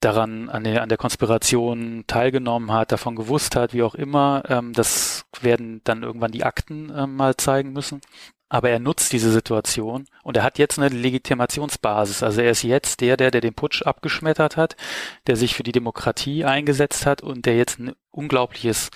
[0.00, 4.42] daran an der, an der Konspiration teilgenommen hat, davon gewusst hat, wie auch immer.
[4.48, 8.00] Ähm, das werden dann irgendwann die Akten äh, mal zeigen müssen.
[8.48, 12.22] Aber er nutzt diese Situation und er hat jetzt eine Legitimationsbasis.
[12.22, 14.76] Also er ist jetzt der, der, der den Putsch abgeschmettert hat,
[15.26, 18.90] der sich für die Demokratie eingesetzt hat und der jetzt ein unglaubliches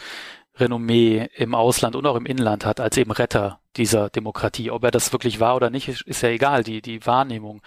[0.61, 4.71] Renommee im Ausland und auch im Inland hat als eben Retter dieser Demokratie.
[4.71, 6.63] Ob er das wirklich war oder nicht, ist, ist ja egal.
[6.65, 7.63] Die, die Wahrnehmung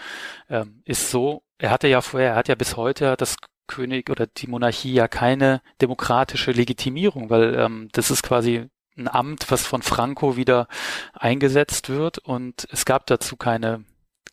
[0.49, 4.27] ähm, ist so er hatte ja vorher, er hat ja bis heute das König oder
[4.27, 9.81] die Monarchie ja keine demokratische Legitimierung, weil ähm, das ist quasi ein Amt, was von
[9.81, 10.67] Franco wieder
[11.13, 13.85] eingesetzt wird und es gab dazu keine,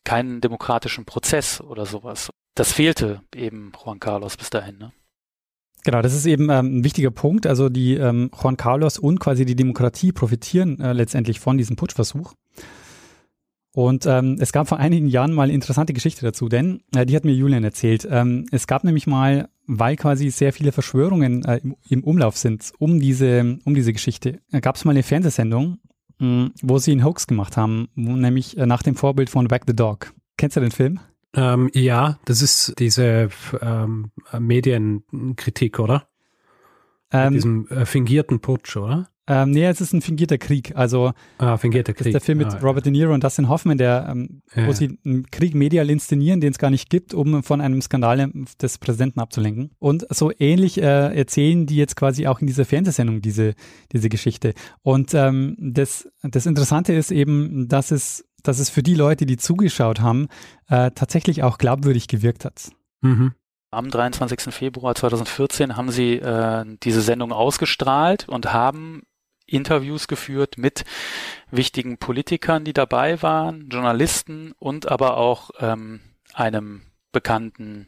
[0.02, 2.30] keinen demokratischen Prozess oder sowas.
[2.56, 4.78] Das fehlte eben Juan Carlos bis dahin.
[4.78, 4.92] Ne?
[5.84, 7.46] Genau, das ist eben ähm, ein wichtiger Punkt.
[7.46, 12.34] Also die ähm, Juan Carlos und quasi die Demokratie profitieren äh, letztendlich von diesem Putschversuch.
[13.72, 17.14] Und ähm, es gab vor einigen Jahren mal eine interessante Geschichte dazu, denn äh, die
[17.14, 18.06] hat mir Julian erzählt.
[18.10, 22.72] Ähm, es gab nämlich mal, weil quasi sehr viele Verschwörungen äh, im, im, Umlauf sind
[22.78, 25.78] um diese, um diese Geschichte, äh, gab es mal eine Fernsehsendung,
[26.18, 29.76] mh, wo sie einen Hoax gemacht haben, nämlich äh, nach dem Vorbild von Back the
[29.76, 30.12] Dog.
[30.36, 30.98] Kennst du den Film?
[31.34, 33.28] Ähm, ja, das ist diese
[33.60, 36.06] ähm, Medienkritik, oder?
[37.12, 39.08] Mit Ähm, diesem äh, fingierten Putsch, oder?
[39.26, 40.72] ähm, nee, es ist ein fingierter Krieg.
[40.74, 42.06] Also Ah, fingierter das Krieg.
[42.08, 44.66] ist der Film mit ah, Robert De Niro und Dustin Hoffman, der, ähm, Ja.
[44.66, 48.32] wo sie einen Krieg medial inszenieren, den es gar nicht gibt, um von einem Skandal
[48.60, 49.70] des Präsidenten abzulenken.
[49.78, 53.54] Und so ähnlich äh, erzählen die jetzt quasi auch in dieser Fernsehsendung diese,
[53.92, 54.54] diese Geschichte.
[54.82, 59.36] Und ähm, das, das Interessante ist eben, dass es, dass es für die Leute, die
[59.36, 60.28] zugeschaut haben,
[60.68, 62.70] äh, tatsächlich auch glaubwürdig gewirkt hat.
[63.00, 63.34] Mhm.
[63.72, 64.52] Am 23.
[64.52, 69.02] Februar 2014 haben sie äh, diese Sendung ausgestrahlt und haben
[69.46, 70.84] Interviews geführt mit
[71.50, 76.00] wichtigen Politikern, die dabei waren, Journalisten und aber auch ähm,
[76.34, 77.86] einem bekannten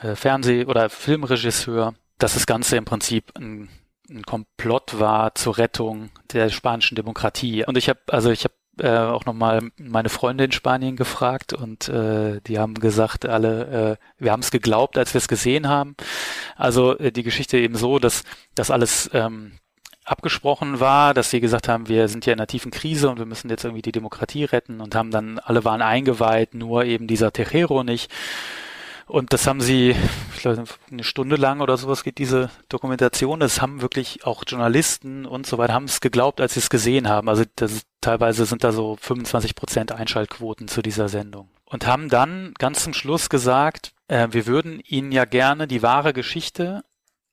[0.00, 3.68] äh, Fernseh- oder Filmregisseur, dass das Ganze im Prinzip ein,
[4.08, 7.64] ein Komplott war zur Rettung der spanischen Demokratie.
[7.64, 11.88] Und ich habe, also ich habe äh, auch nochmal meine Freunde in Spanien gefragt und
[11.88, 15.94] äh, die haben gesagt, alle, äh, wir haben es geglaubt, als wir es gesehen haben.
[16.56, 19.52] Also äh, die Geschichte eben so, dass das alles ähm,
[20.04, 23.26] abgesprochen war, dass sie gesagt haben, wir sind ja in einer tiefen Krise und wir
[23.26, 27.32] müssen jetzt irgendwie die Demokratie retten und haben dann, alle waren eingeweiht, nur eben dieser
[27.32, 28.10] Tejero nicht.
[29.06, 29.94] Und das haben sie,
[30.34, 33.40] ich glaube, eine Stunde lang oder sowas geht diese Dokumentation.
[33.40, 37.08] Das haben wirklich auch Journalisten und so weiter, haben es geglaubt, als sie es gesehen
[37.08, 37.28] haben.
[37.28, 41.50] Also ist, teilweise sind da so 25 Prozent Einschaltquoten zu dieser Sendung.
[41.66, 46.12] Und haben dann ganz zum Schluss gesagt, äh, wir würden Ihnen ja gerne die wahre
[46.12, 46.84] Geschichte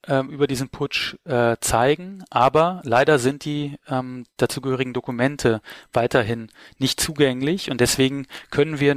[0.06, 5.60] ähm, über diesen Putsch äh, zeigen, aber leider sind die ähm, dazugehörigen Dokumente
[5.92, 8.96] weiterhin nicht zugänglich und deswegen können wir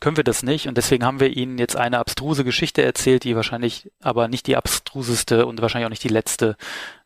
[0.00, 0.66] können wir das nicht.
[0.66, 4.56] Und deswegen haben wir Ihnen jetzt eine abstruse Geschichte erzählt, die wahrscheinlich aber nicht die
[4.56, 6.56] abstruseste und wahrscheinlich auch nicht die letzte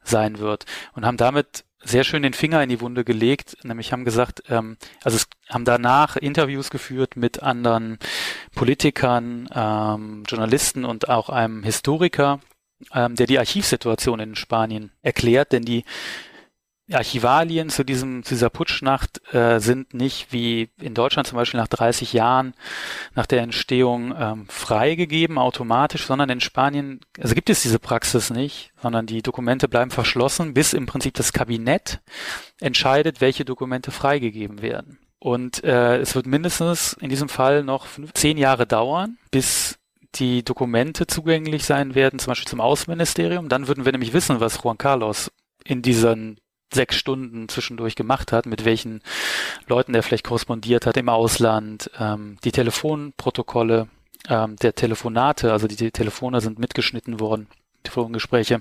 [0.02, 0.64] sein wird.
[0.94, 4.76] Und haben damit sehr schön den Finger in die Wunde gelegt, nämlich haben gesagt, ähm,
[5.02, 7.98] also es haben danach Interviews geführt mit anderen
[8.54, 12.40] Politikern, ähm, Journalisten und auch einem Historiker,
[12.94, 15.84] ähm, der die Archivsituation in Spanien erklärt, denn die
[16.92, 21.68] Archivalien zu diesem zu dieser Putschnacht äh, sind nicht wie in Deutschland zum Beispiel nach
[21.68, 22.52] 30 Jahren
[23.14, 28.72] nach der Entstehung ähm, freigegeben automatisch, sondern in Spanien also gibt es diese Praxis nicht,
[28.82, 32.00] sondern die Dokumente bleiben verschlossen, bis im Prinzip das Kabinett
[32.60, 34.98] entscheidet, welche Dokumente freigegeben werden.
[35.18, 39.78] Und äh, es wird mindestens in diesem Fall noch fünf, zehn Jahre dauern, bis
[40.16, 43.48] die Dokumente zugänglich sein werden, zum Beispiel zum Außenministerium.
[43.48, 45.32] Dann würden wir nämlich wissen, was Juan Carlos
[45.64, 46.38] in diesen
[46.74, 49.02] sechs Stunden zwischendurch gemacht hat, mit welchen
[49.66, 53.88] Leuten er vielleicht korrespondiert hat im Ausland, ähm, die Telefonprotokolle
[54.28, 57.46] ähm, der Telefonate, also die, die Telefone sind mitgeschnitten worden,
[57.82, 58.60] Telefongespräche.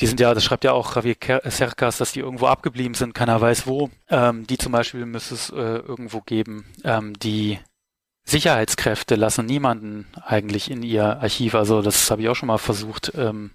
[0.00, 1.16] Die sind ja, das schreibt ja auch Javier
[1.48, 3.90] Cercas, dass die irgendwo abgeblieben sind, keiner weiß wo.
[4.08, 6.66] Ähm, die zum Beispiel müsste es äh, irgendwo geben.
[6.82, 7.60] Ähm, die
[8.24, 11.54] Sicherheitskräfte lassen niemanden eigentlich in ihr Archiv.
[11.54, 13.12] Also das habe ich auch schon mal versucht.
[13.14, 13.52] Ähm,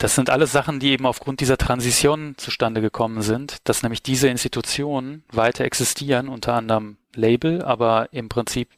[0.00, 4.28] das sind alles Sachen, die eben aufgrund dieser Transition zustande gekommen sind, dass nämlich diese
[4.28, 8.70] Institutionen weiter existieren, unter anderem Label, aber im Prinzip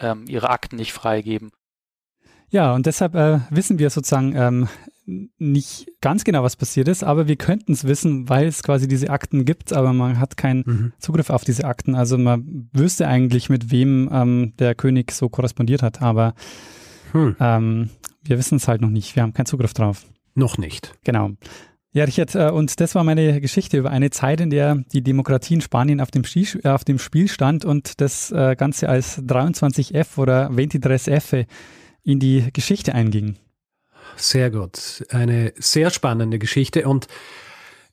[0.00, 1.50] ähm, ihre Akten nicht freigeben.
[2.50, 4.68] Ja, und deshalb äh, wissen wir sozusagen ähm,
[5.38, 9.08] nicht ganz genau, was passiert ist, aber wir könnten es wissen, weil es quasi diese
[9.10, 10.92] Akten gibt, aber man hat keinen Mhm.
[10.98, 11.94] Zugriff auf diese Akten.
[11.94, 16.34] Also man wüsste eigentlich, mit wem ähm, der König so korrespondiert hat, aber
[17.12, 17.36] Hm.
[17.40, 17.90] ähm,
[18.22, 19.16] wir wissen es halt noch nicht.
[19.16, 20.04] Wir haben keinen Zugriff drauf.
[20.36, 20.94] Noch nicht.
[21.02, 21.30] Genau.
[21.92, 25.54] Ja, Richard, äh, und das war meine Geschichte über eine Zeit, in der die Demokratie
[25.54, 29.18] in Spanien auf dem, Ski, äh, auf dem Spiel stand und das äh, Ganze als
[29.22, 31.46] 23F oder 23F
[32.02, 33.36] in die Geschichte einging.
[34.16, 35.04] Sehr gut.
[35.08, 36.86] Eine sehr spannende Geschichte.
[36.86, 37.06] Und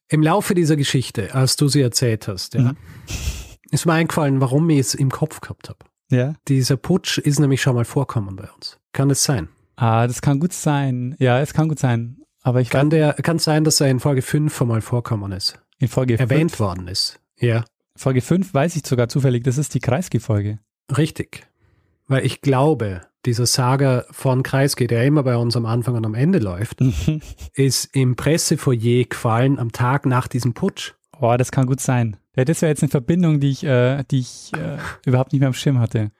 [0.09, 2.77] im Laufe dieser Geschichte, als du sie erzählt hast, ja, Mhm.
[3.71, 5.79] ist mir eingefallen, warum ich es im Kopf gehabt habe.
[6.11, 6.35] Ja.
[6.49, 8.77] Dieser Putsch ist nämlich schon mal vorkommen bei uns.
[8.91, 9.47] Kann es sein?
[9.77, 11.15] Ah, das kann gut sein.
[11.19, 12.17] Ja, es kann gut sein.
[12.43, 15.59] Aber ich Kann der, kann sein, dass er in Folge 5 schon mal vorkommen ist.
[15.79, 17.19] in Folge Erwähnt 5, worden ist.
[17.39, 17.63] Ja,
[17.95, 20.59] Folge 5 weiß ich sogar zufällig, das ist die Kreisky-Folge.
[20.97, 21.47] richtig.
[22.07, 26.15] Weil ich glaube, dieser Saga von Kreisky, der immer bei uns am Anfang und am
[26.15, 26.81] Ende läuft,
[27.53, 30.93] ist im Pressefoyer gefallen am Tag nach diesem Putsch.
[31.21, 32.17] Oh, das kann gut sein.
[32.35, 35.47] Ja, das wäre jetzt eine Verbindung, die ich, äh, die ich äh, überhaupt nicht mehr
[35.47, 36.11] am Schirm hatte.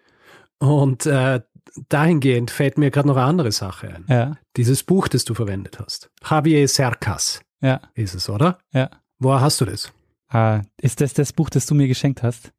[0.60, 1.42] Und äh,
[1.90, 4.06] dahingehend fällt mir gerade noch eine andere Sache ein.
[4.08, 6.10] Ja, Dieses Buch, das du verwendet hast.
[6.30, 8.58] Javier Cercas ja, ist es, oder?
[8.74, 8.90] ja.
[9.20, 9.92] Woher hast du das?
[10.30, 12.52] Ah, ist das das Buch, das du mir geschenkt hast?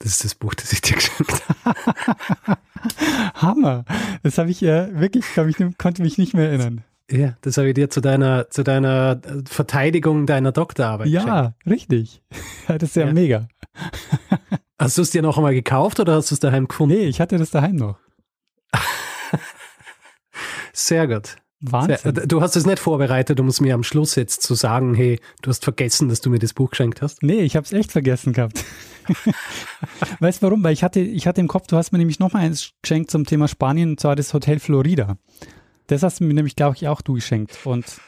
[0.00, 2.58] Das ist das Buch, das ich dir geschenkt habe.
[3.34, 3.84] Hammer.
[4.22, 6.84] Das habe ich äh, wirklich, glaub ich, konnte mich nicht mehr erinnern.
[7.10, 12.22] Ja, das habe ich dir zu deiner, zu deiner Verteidigung deiner Doktorarbeit Ja, richtig.
[12.68, 13.12] Das ist ja, Ja.
[13.14, 13.48] mega.
[14.78, 16.94] Hast du es dir noch einmal gekauft oder hast du es daheim gefunden?
[16.96, 17.98] Nee, ich hatte das daheim noch.
[20.78, 21.36] Sehr gut.
[21.60, 22.14] Sehr, Wahnsinn.
[22.28, 25.50] du hast es nicht vorbereitet, um es mir am Schluss jetzt zu sagen, hey, du
[25.50, 27.20] hast vergessen, dass du mir das Buch geschenkt hast.
[27.24, 28.64] Nee, ich habe es echt vergessen gehabt.
[30.20, 30.62] weißt du warum?
[30.62, 33.10] Weil ich hatte, ich hatte im Kopf, du hast mir nämlich noch mal eins geschenkt
[33.10, 35.18] zum Thema Spanien, und zwar das Hotel Florida.
[35.88, 37.58] Das hast du mir nämlich, glaube ich, auch du geschenkt.
[37.64, 38.00] Und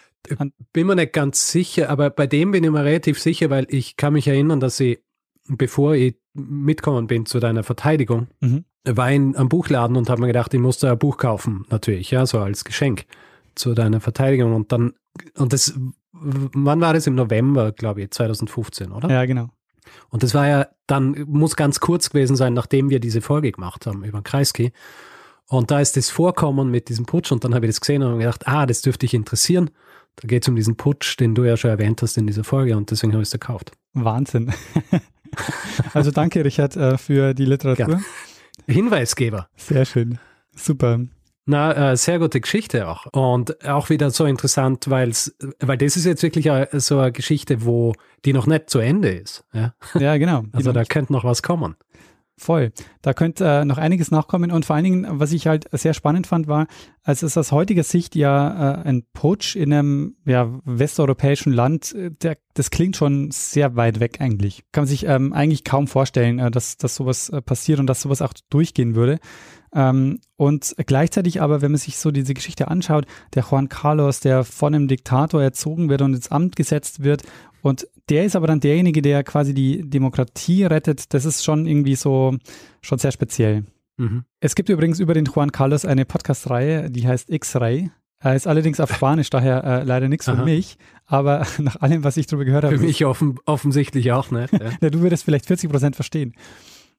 [0.72, 3.96] Bin mir nicht ganz sicher, aber bei dem bin ich mir relativ sicher, weil ich
[3.96, 5.00] kann mich erinnern, dass ich,
[5.48, 8.64] bevor ich mitgekommen bin zu deiner Verteidigung, Mhm.
[8.84, 12.10] War in einem Buchladen und habe mir gedacht, ich muss da ein Buch kaufen, natürlich,
[12.10, 13.04] ja, so als Geschenk
[13.54, 14.54] zu deiner Verteidigung.
[14.54, 14.94] Und dann,
[15.36, 15.74] und das,
[16.12, 17.06] wann war das?
[17.06, 19.10] Im November, glaube ich, 2015, oder?
[19.10, 19.50] ja, genau.
[20.08, 23.86] Und das war ja dann, muss ganz kurz gewesen sein, nachdem wir diese Folge gemacht
[23.86, 24.72] haben über Kreisky.
[25.46, 28.18] Und da ist das Vorkommen mit diesem Putsch und dann habe ich das gesehen und
[28.18, 29.70] gedacht, ah, das dürfte dich interessieren.
[30.16, 32.76] Da geht es um diesen Putsch, den du ja schon erwähnt hast in dieser Folge
[32.76, 33.72] und deswegen habe ich es gekauft.
[33.92, 34.52] Wahnsinn.
[35.94, 37.86] also danke, Richard, äh, für die Literatur.
[37.86, 38.04] Gerne.
[38.66, 39.48] Hinweisgeber.
[39.56, 40.18] Sehr schön.
[40.54, 41.00] Super.
[41.46, 43.06] Na, äh, sehr gute Geschichte auch.
[43.06, 47.64] Und auch wieder so interessant, weil's, weil das ist jetzt wirklich a- so eine Geschichte,
[47.64, 47.94] wo
[48.24, 49.44] die noch nicht zu Ende ist.
[49.52, 49.74] Ja?
[49.98, 50.44] Ja, genau.
[50.52, 51.74] Also da könnte noch was kommen.
[52.40, 52.72] Voll.
[53.02, 56.26] Da könnte äh, noch einiges nachkommen und vor allen Dingen, was ich halt sehr spannend
[56.26, 56.68] fand, war,
[57.04, 62.38] es aus heutiger Sicht ja äh, ein Putsch in einem ja, westeuropäischen Land, äh, der,
[62.54, 64.64] das klingt schon sehr weit weg eigentlich.
[64.72, 68.00] Kann man sich ähm, eigentlich kaum vorstellen, äh, dass, dass sowas äh, passiert und dass
[68.00, 69.18] sowas auch durchgehen würde.
[69.74, 74.44] Ähm, und gleichzeitig aber, wenn man sich so diese Geschichte anschaut, der Juan Carlos, der
[74.44, 77.22] von einem Diktator erzogen wird und ins Amt gesetzt wird
[77.62, 81.14] und der ist aber dann derjenige, der quasi die Demokratie rettet.
[81.14, 82.36] Das ist schon irgendwie so,
[82.82, 83.64] schon sehr speziell.
[83.96, 84.24] Mhm.
[84.40, 87.90] Es gibt übrigens über den Juan Carlos eine Podcast-Reihe, die heißt X-Ray.
[88.22, 90.76] Äh, Ist allerdings auf Spanisch, daher äh, leider nichts für mich.
[91.06, 94.52] Aber nach allem, was ich darüber gehört habe, Für mich offen, offensichtlich auch nicht.
[94.52, 94.70] Ja.
[94.80, 96.34] ja, du würdest vielleicht 40 Prozent verstehen.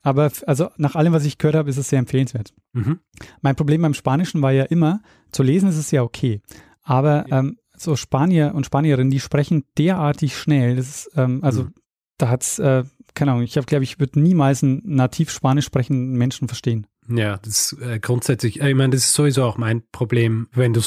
[0.03, 2.53] Aber also nach allem, was ich gehört habe, ist es sehr empfehlenswert.
[2.73, 2.99] Mhm.
[3.41, 5.01] Mein Problem beim Spanischen war ja immer,
[5.31, 6.41] zu lesen ist es ja okay.
[6.81, 10.75] Aber ähm, so Spanier und Spanierinnen, die sprechen derartig schnell.
[10.75, 11.73] Das ist, ähm, also Mhm.
[12.17, 16.13] da hat's, äh, keine Ahnung, ich habe, glaube ich, würde niemals einen nativ Spanisch sprechenden
[16.17, 16.87] Menschen verstehen.
[17.09, 20.71] Ja, das ist äh, grundsätzlich, äh, ich meine, das ist sowieso auch mein Problem, wenn
[20.73, 20.81] du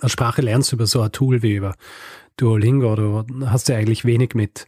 [0.00, 1.74] eine Sprache lernst über so ein Tool wie über
[2.36, 4.66] Duolingo, du hast ja eigentlich wenig mit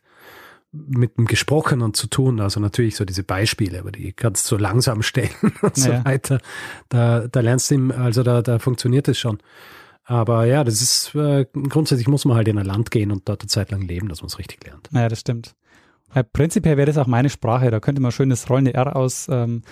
[0.73, 4.61] mit dem Gesprochenen zu tun, also natürlich so diese Beispiele, aber die kannst du so
[4.61, 5.31] langsam stellen
[5.63, 6.05] und so Naja.
[6.05, 6.39] weiter.
[6.91, 9.39] Da, da lernst du, also da, da funktioniert es schon.
[10.09, 13.43] Aber ja, das ist, äh, grundsätzlich muss man halt in ein Land gehen und dort
[13.43, 14.89] eine Zeit lang leben, dass man es richtig lernt.
[14.93, 15.57] Naja, das stimmt.
[16.15, 17.73] Äh, prinzipiell wäre das auch meine Sprache.
[17.73, 19.63] Da könnte man schön das rollende R aus, ähm,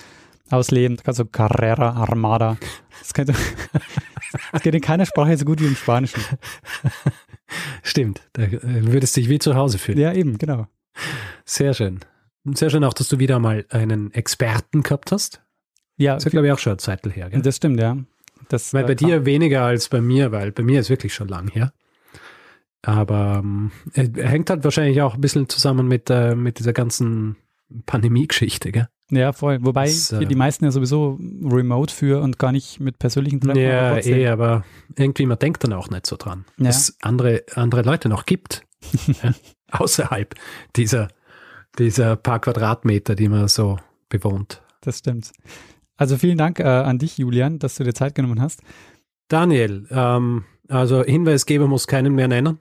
[0.51, 0.99] ausleben.
[1.05, 2.57] Also Carrera, Armada.
[2.99, 3.35] Das, könnte,
[4.53, 6.20] das geht in keiner Sprache so gut wie im Spanischen.
[7.85, 8.61] Stimmt, da äh,
[8.93, 9.99] würdest dich wie zu Hause fühlen.
[9.99, 10.66] Ja, eben, genau.
[11.45, 12.01] Sehr schön.
[12.55, 15.43] Sehr schön auch, dass du wieder mal einen Experten gehabt hast.
[15.97, 17.30] Ja, Das ist ja, glaube ich, auch schon eine Zeit her.
[17.30, 17.41] Gell?
[17.41, 17.97] das stimmt, ja.
[18.49, 21.29] Das, Weil bei äh, dir weniger als bei mir, weil bei mir ist wirklich schon
[21.29, 21.73] lang her.
[22.83, 27.37] Aber ähm, er hängt halt wahrscheinlich auch ein bisschen zusammen mit, äh, mit dieser ganzen
[27.87, 28.89] Pandemie-Geschichte, gell?
[29.11, 29.59] Ja, voll.
[29.63, 33.61] Wobei Das, äh, die meisten ja sowieso remote für und gar nicht mit persönlichen Treffen.
[33.61, 34.65] Ja, eh, aber
[34.97, 36.67] irgendwie, man denkt dann auch nicht so dran, Ja.
[36.67, 38.67] dass es andere, andere Leute noch gibt.
[39.23, 39.35] ja,
[39.71, 40.35] außerhalb
[40.77, 41.09] dieser,
[41.79, 43.79] dieser paar Quadratmeter, die man so
[44.09, 44.63] bewohnt.
[44.81, 45.33] Das stimmt.
[45.97, 48.63] Also vielen Dank äh, an dich, Julian, dass du dir Zeit genommen hast.
[49.29, 52.59] Daniel, ähm, also Hinweisgeber muss keinen mehr nennen.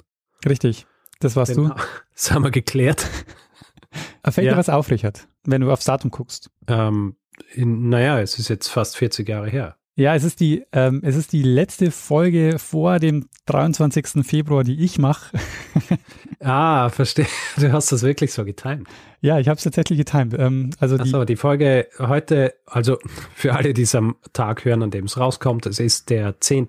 [0.47, 0.85] Richtig.
[1.19, 1.63] Das warst du.
[1.63, 1.75] Genau.
[2.15, 3.01] Das haben wir geklärt.
[4.29, 4.53] Fällt Ja.
[4.53, 6.51] dir was auf, Richard, wenn du aufs Datum guckst?
[6.67, 7.15] Ähm,
[7.53, 9.77] in, naja, es ist jetzt fast 40 Jahre her.
[9.95, 14.25] Ja, es ist die, ähm, es ist die letzte Folge vor dem 23.
[14.25, 15.37] Februar, die ich mache.
[16.45, 17.25] Ah, verstehe.
[17.57, 18.87] Du hast das wirklich so getimt.
[19.21, 20.35] ja, ich habe es tatsächlich getimt.
[20.37, 22.97] Ähm, also die, Achso, die Folge heute, also
[23.33, 26.67] für alle, die es am Tag hören, an dem es rauskommt, es ist der 10.,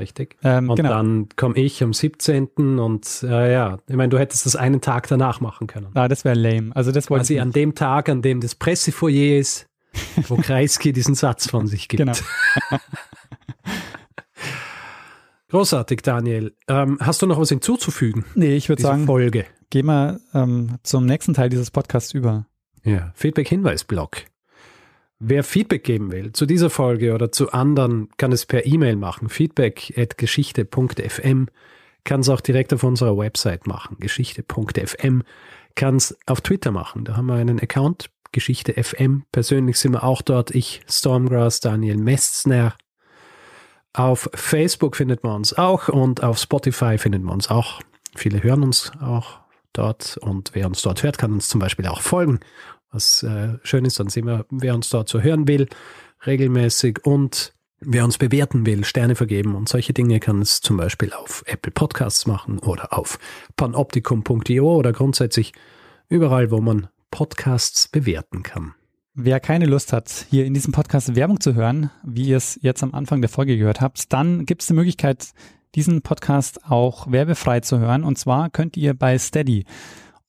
[0.00, 0.36] richtig?
[0.42, 0.88] ähm, Und genau.
[0.88, 2.48] dann komme ich am 17.
[2.80, 5.86] und äh, ja, ich meine, du hättest das einen Tag danach machen können.
[5.94, 6.74] Ah, das wäre lame.
[6.74, 9.68] Also das wollte Quasi ich an dem Tag, an dem das Pressefoyer ist,
[10.28, 11.98] wo Kreisky diesen Satz von sich gibt.
[11.98, 12.12] Genau.
[15.48, 16.54] Großartig, Daniel.
[16.66, 18.24] Ähm, hast du noch was hinzuzufügen?
[18.34, 19.44] Nee, ich würde sagen, Folge.
[19.68, 22.46] gehen wir ähm, zum nächsten Teil dieses Podcasts über.
[22.84, 24.22] Ja, Feedback-Hinweis-Blog.
[25.18, 29.28] Wer Feedback geben will zu dieser Folge oder zu anderen, kann es per E-Mail machen.
[29.28, 31.46] Feedback.geschichte.fm
[32.04, 33.98] kann es auch direkt auf unserer Website machen.
[34.00, 35.22] Geschichte.fm
[35.74, 37.04] kann es auf Twitter machen.
[37.04, 39.24] Da haben wir einen Account, Geschichte FM.
[39.30, 40.54] Persönlich sind wir auch dort.
[40.54, 42.74] Ich, Stormgrass, Daniel Mestner.
[43.92, 47.80] Auf Facebook findet man uns auch und auf Spotify findet man uns auch.
[48.16, 49.40] Viele hören uns auch
[49.72, 52.40] dort und wer uns dort hört, kann uns zum Beispiel auch folgen.
[52.90, 55.68] Was äh, schön ist, dann sehen wir, wer uns dort so hören will,
[56.26, 61.12] regelmäßig und wer uns bewerten will, Sterne vergeben und solche Dinge kann es zum Beispiel
[61.12, 63.18] auf Apple Podcasts machen oder auf
[63.56, 65.52] panoptikum.io oder grundsätzlich
[66.08, 68.74] überall, wo man Podcasts bewerten kann.
[69.14, 72.82] Wer keine Lust hat, hier in diesem Podcast Werbung zu hören, wie ihr es jetzt
[72.82, 75.32] am Anfang der Folge gehört habt, dann gibt es die Möglichkeit,
[75.74, 78.02] diesen Podcast auch werbefrei zu hören.
[78.02, 79.66] Und zwar könnt ihr bei Steady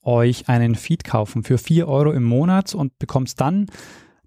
[0.02, 3.68] euch einen Feed kaufen für vier Euro im Monat und bekommt dann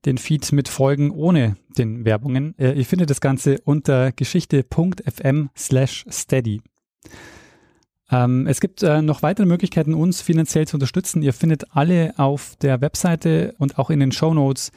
[0.07, 2.59] den Feed mit Folgen ohne den Werbungen.
[2.59, 6.63] Äh, ihr findet das Ganze unter geschichte.fm slash steady.
[8.11, 11.23] Ähm, es gibt äh, noch weitere Möglichkeiten, uns finanziell zu unterstützen.
[11.23, 14.71] Ihr findet alle auf der Webseite und auch in den Show Notes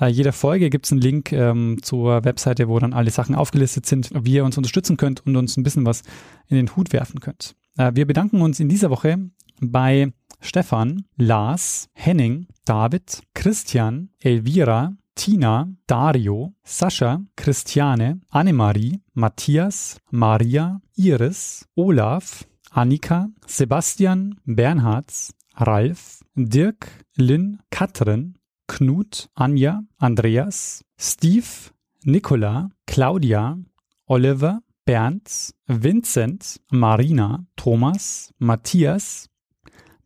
[0.00, 3.86] äh, jeder Folge gibt es einen Link ähm, zur Webseite, wo dann alle Sachen aufgelistet
[3.86, 6.02] sind, wie ihr uns unterstützen könnt und uns ein bisschen was
[6.48, 7.56] in den Hut werfen könnt.
[7.78, 9.18] Äh, wir bedanken uns in dieser Woche
[9.60, 21.66] bei Stefan, Lars, Henning, David, Christian, Elvira, Tina, Dario, Sascha, Christiane, Annemarie, Matthias, Maria, Iris,
[21.74, 22.44] Olaf,
[22.76, 25.10] Annika, Sebastian, Bernhard,
[25.56, 28.34] Ralf, Dirk, Lynn, Katrin,
[28.66, 31.70] Knut, Anja, Andreas, Steve,
[32.04, 33.58] Nicola, Claudia,
[34.06, 39.30] Oliver, Bernd, Vincent, Marina, Thomas, Matthias,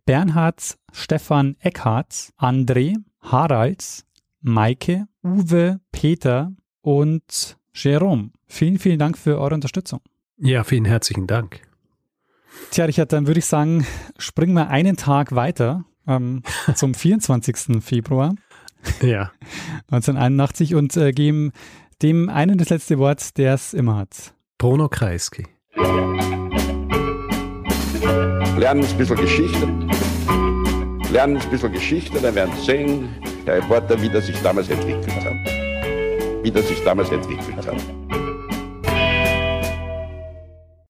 [0.06, 4.04] Bernhard, Stefan Eckhardt, André, Harald,
[4.42, 6.52] Maike, Uwe, Peter
[6.82, 8.30] und Jerome.
[8.46, 10.00] Vielen, vielen Dank für eure Unterstützung.
[10.36, 11.68] Ja, vielen herzlichen Dank.
[12.70, 13.86] Tja, Richard, dann würde ich sagen,
[14.18, 16.42] springen wir einen Tag weiter ähm,
[16.74, 17.82] zum 24.
[17.82, 18.34] Februar.
[19.02, 19.32] Ja.
[19.90, 21.52] 1981 und äh, geben
[22.02, 24.34] dem einen das letzte Wort, der es immer hat.
[24.58, 25.46] Bruno Kreisky.
[28.56, 29.66] Lernen ein bisschen Geschichte.
[31.12, 33.08] Lernen ein bisschen Geschichte, dann werden Sie sehen,
[33.44, 36.44] Herr Reporter, wie das sich damals entwickelt hat.
[36.44, 38.29] Wie das sich damals entwickelt hat.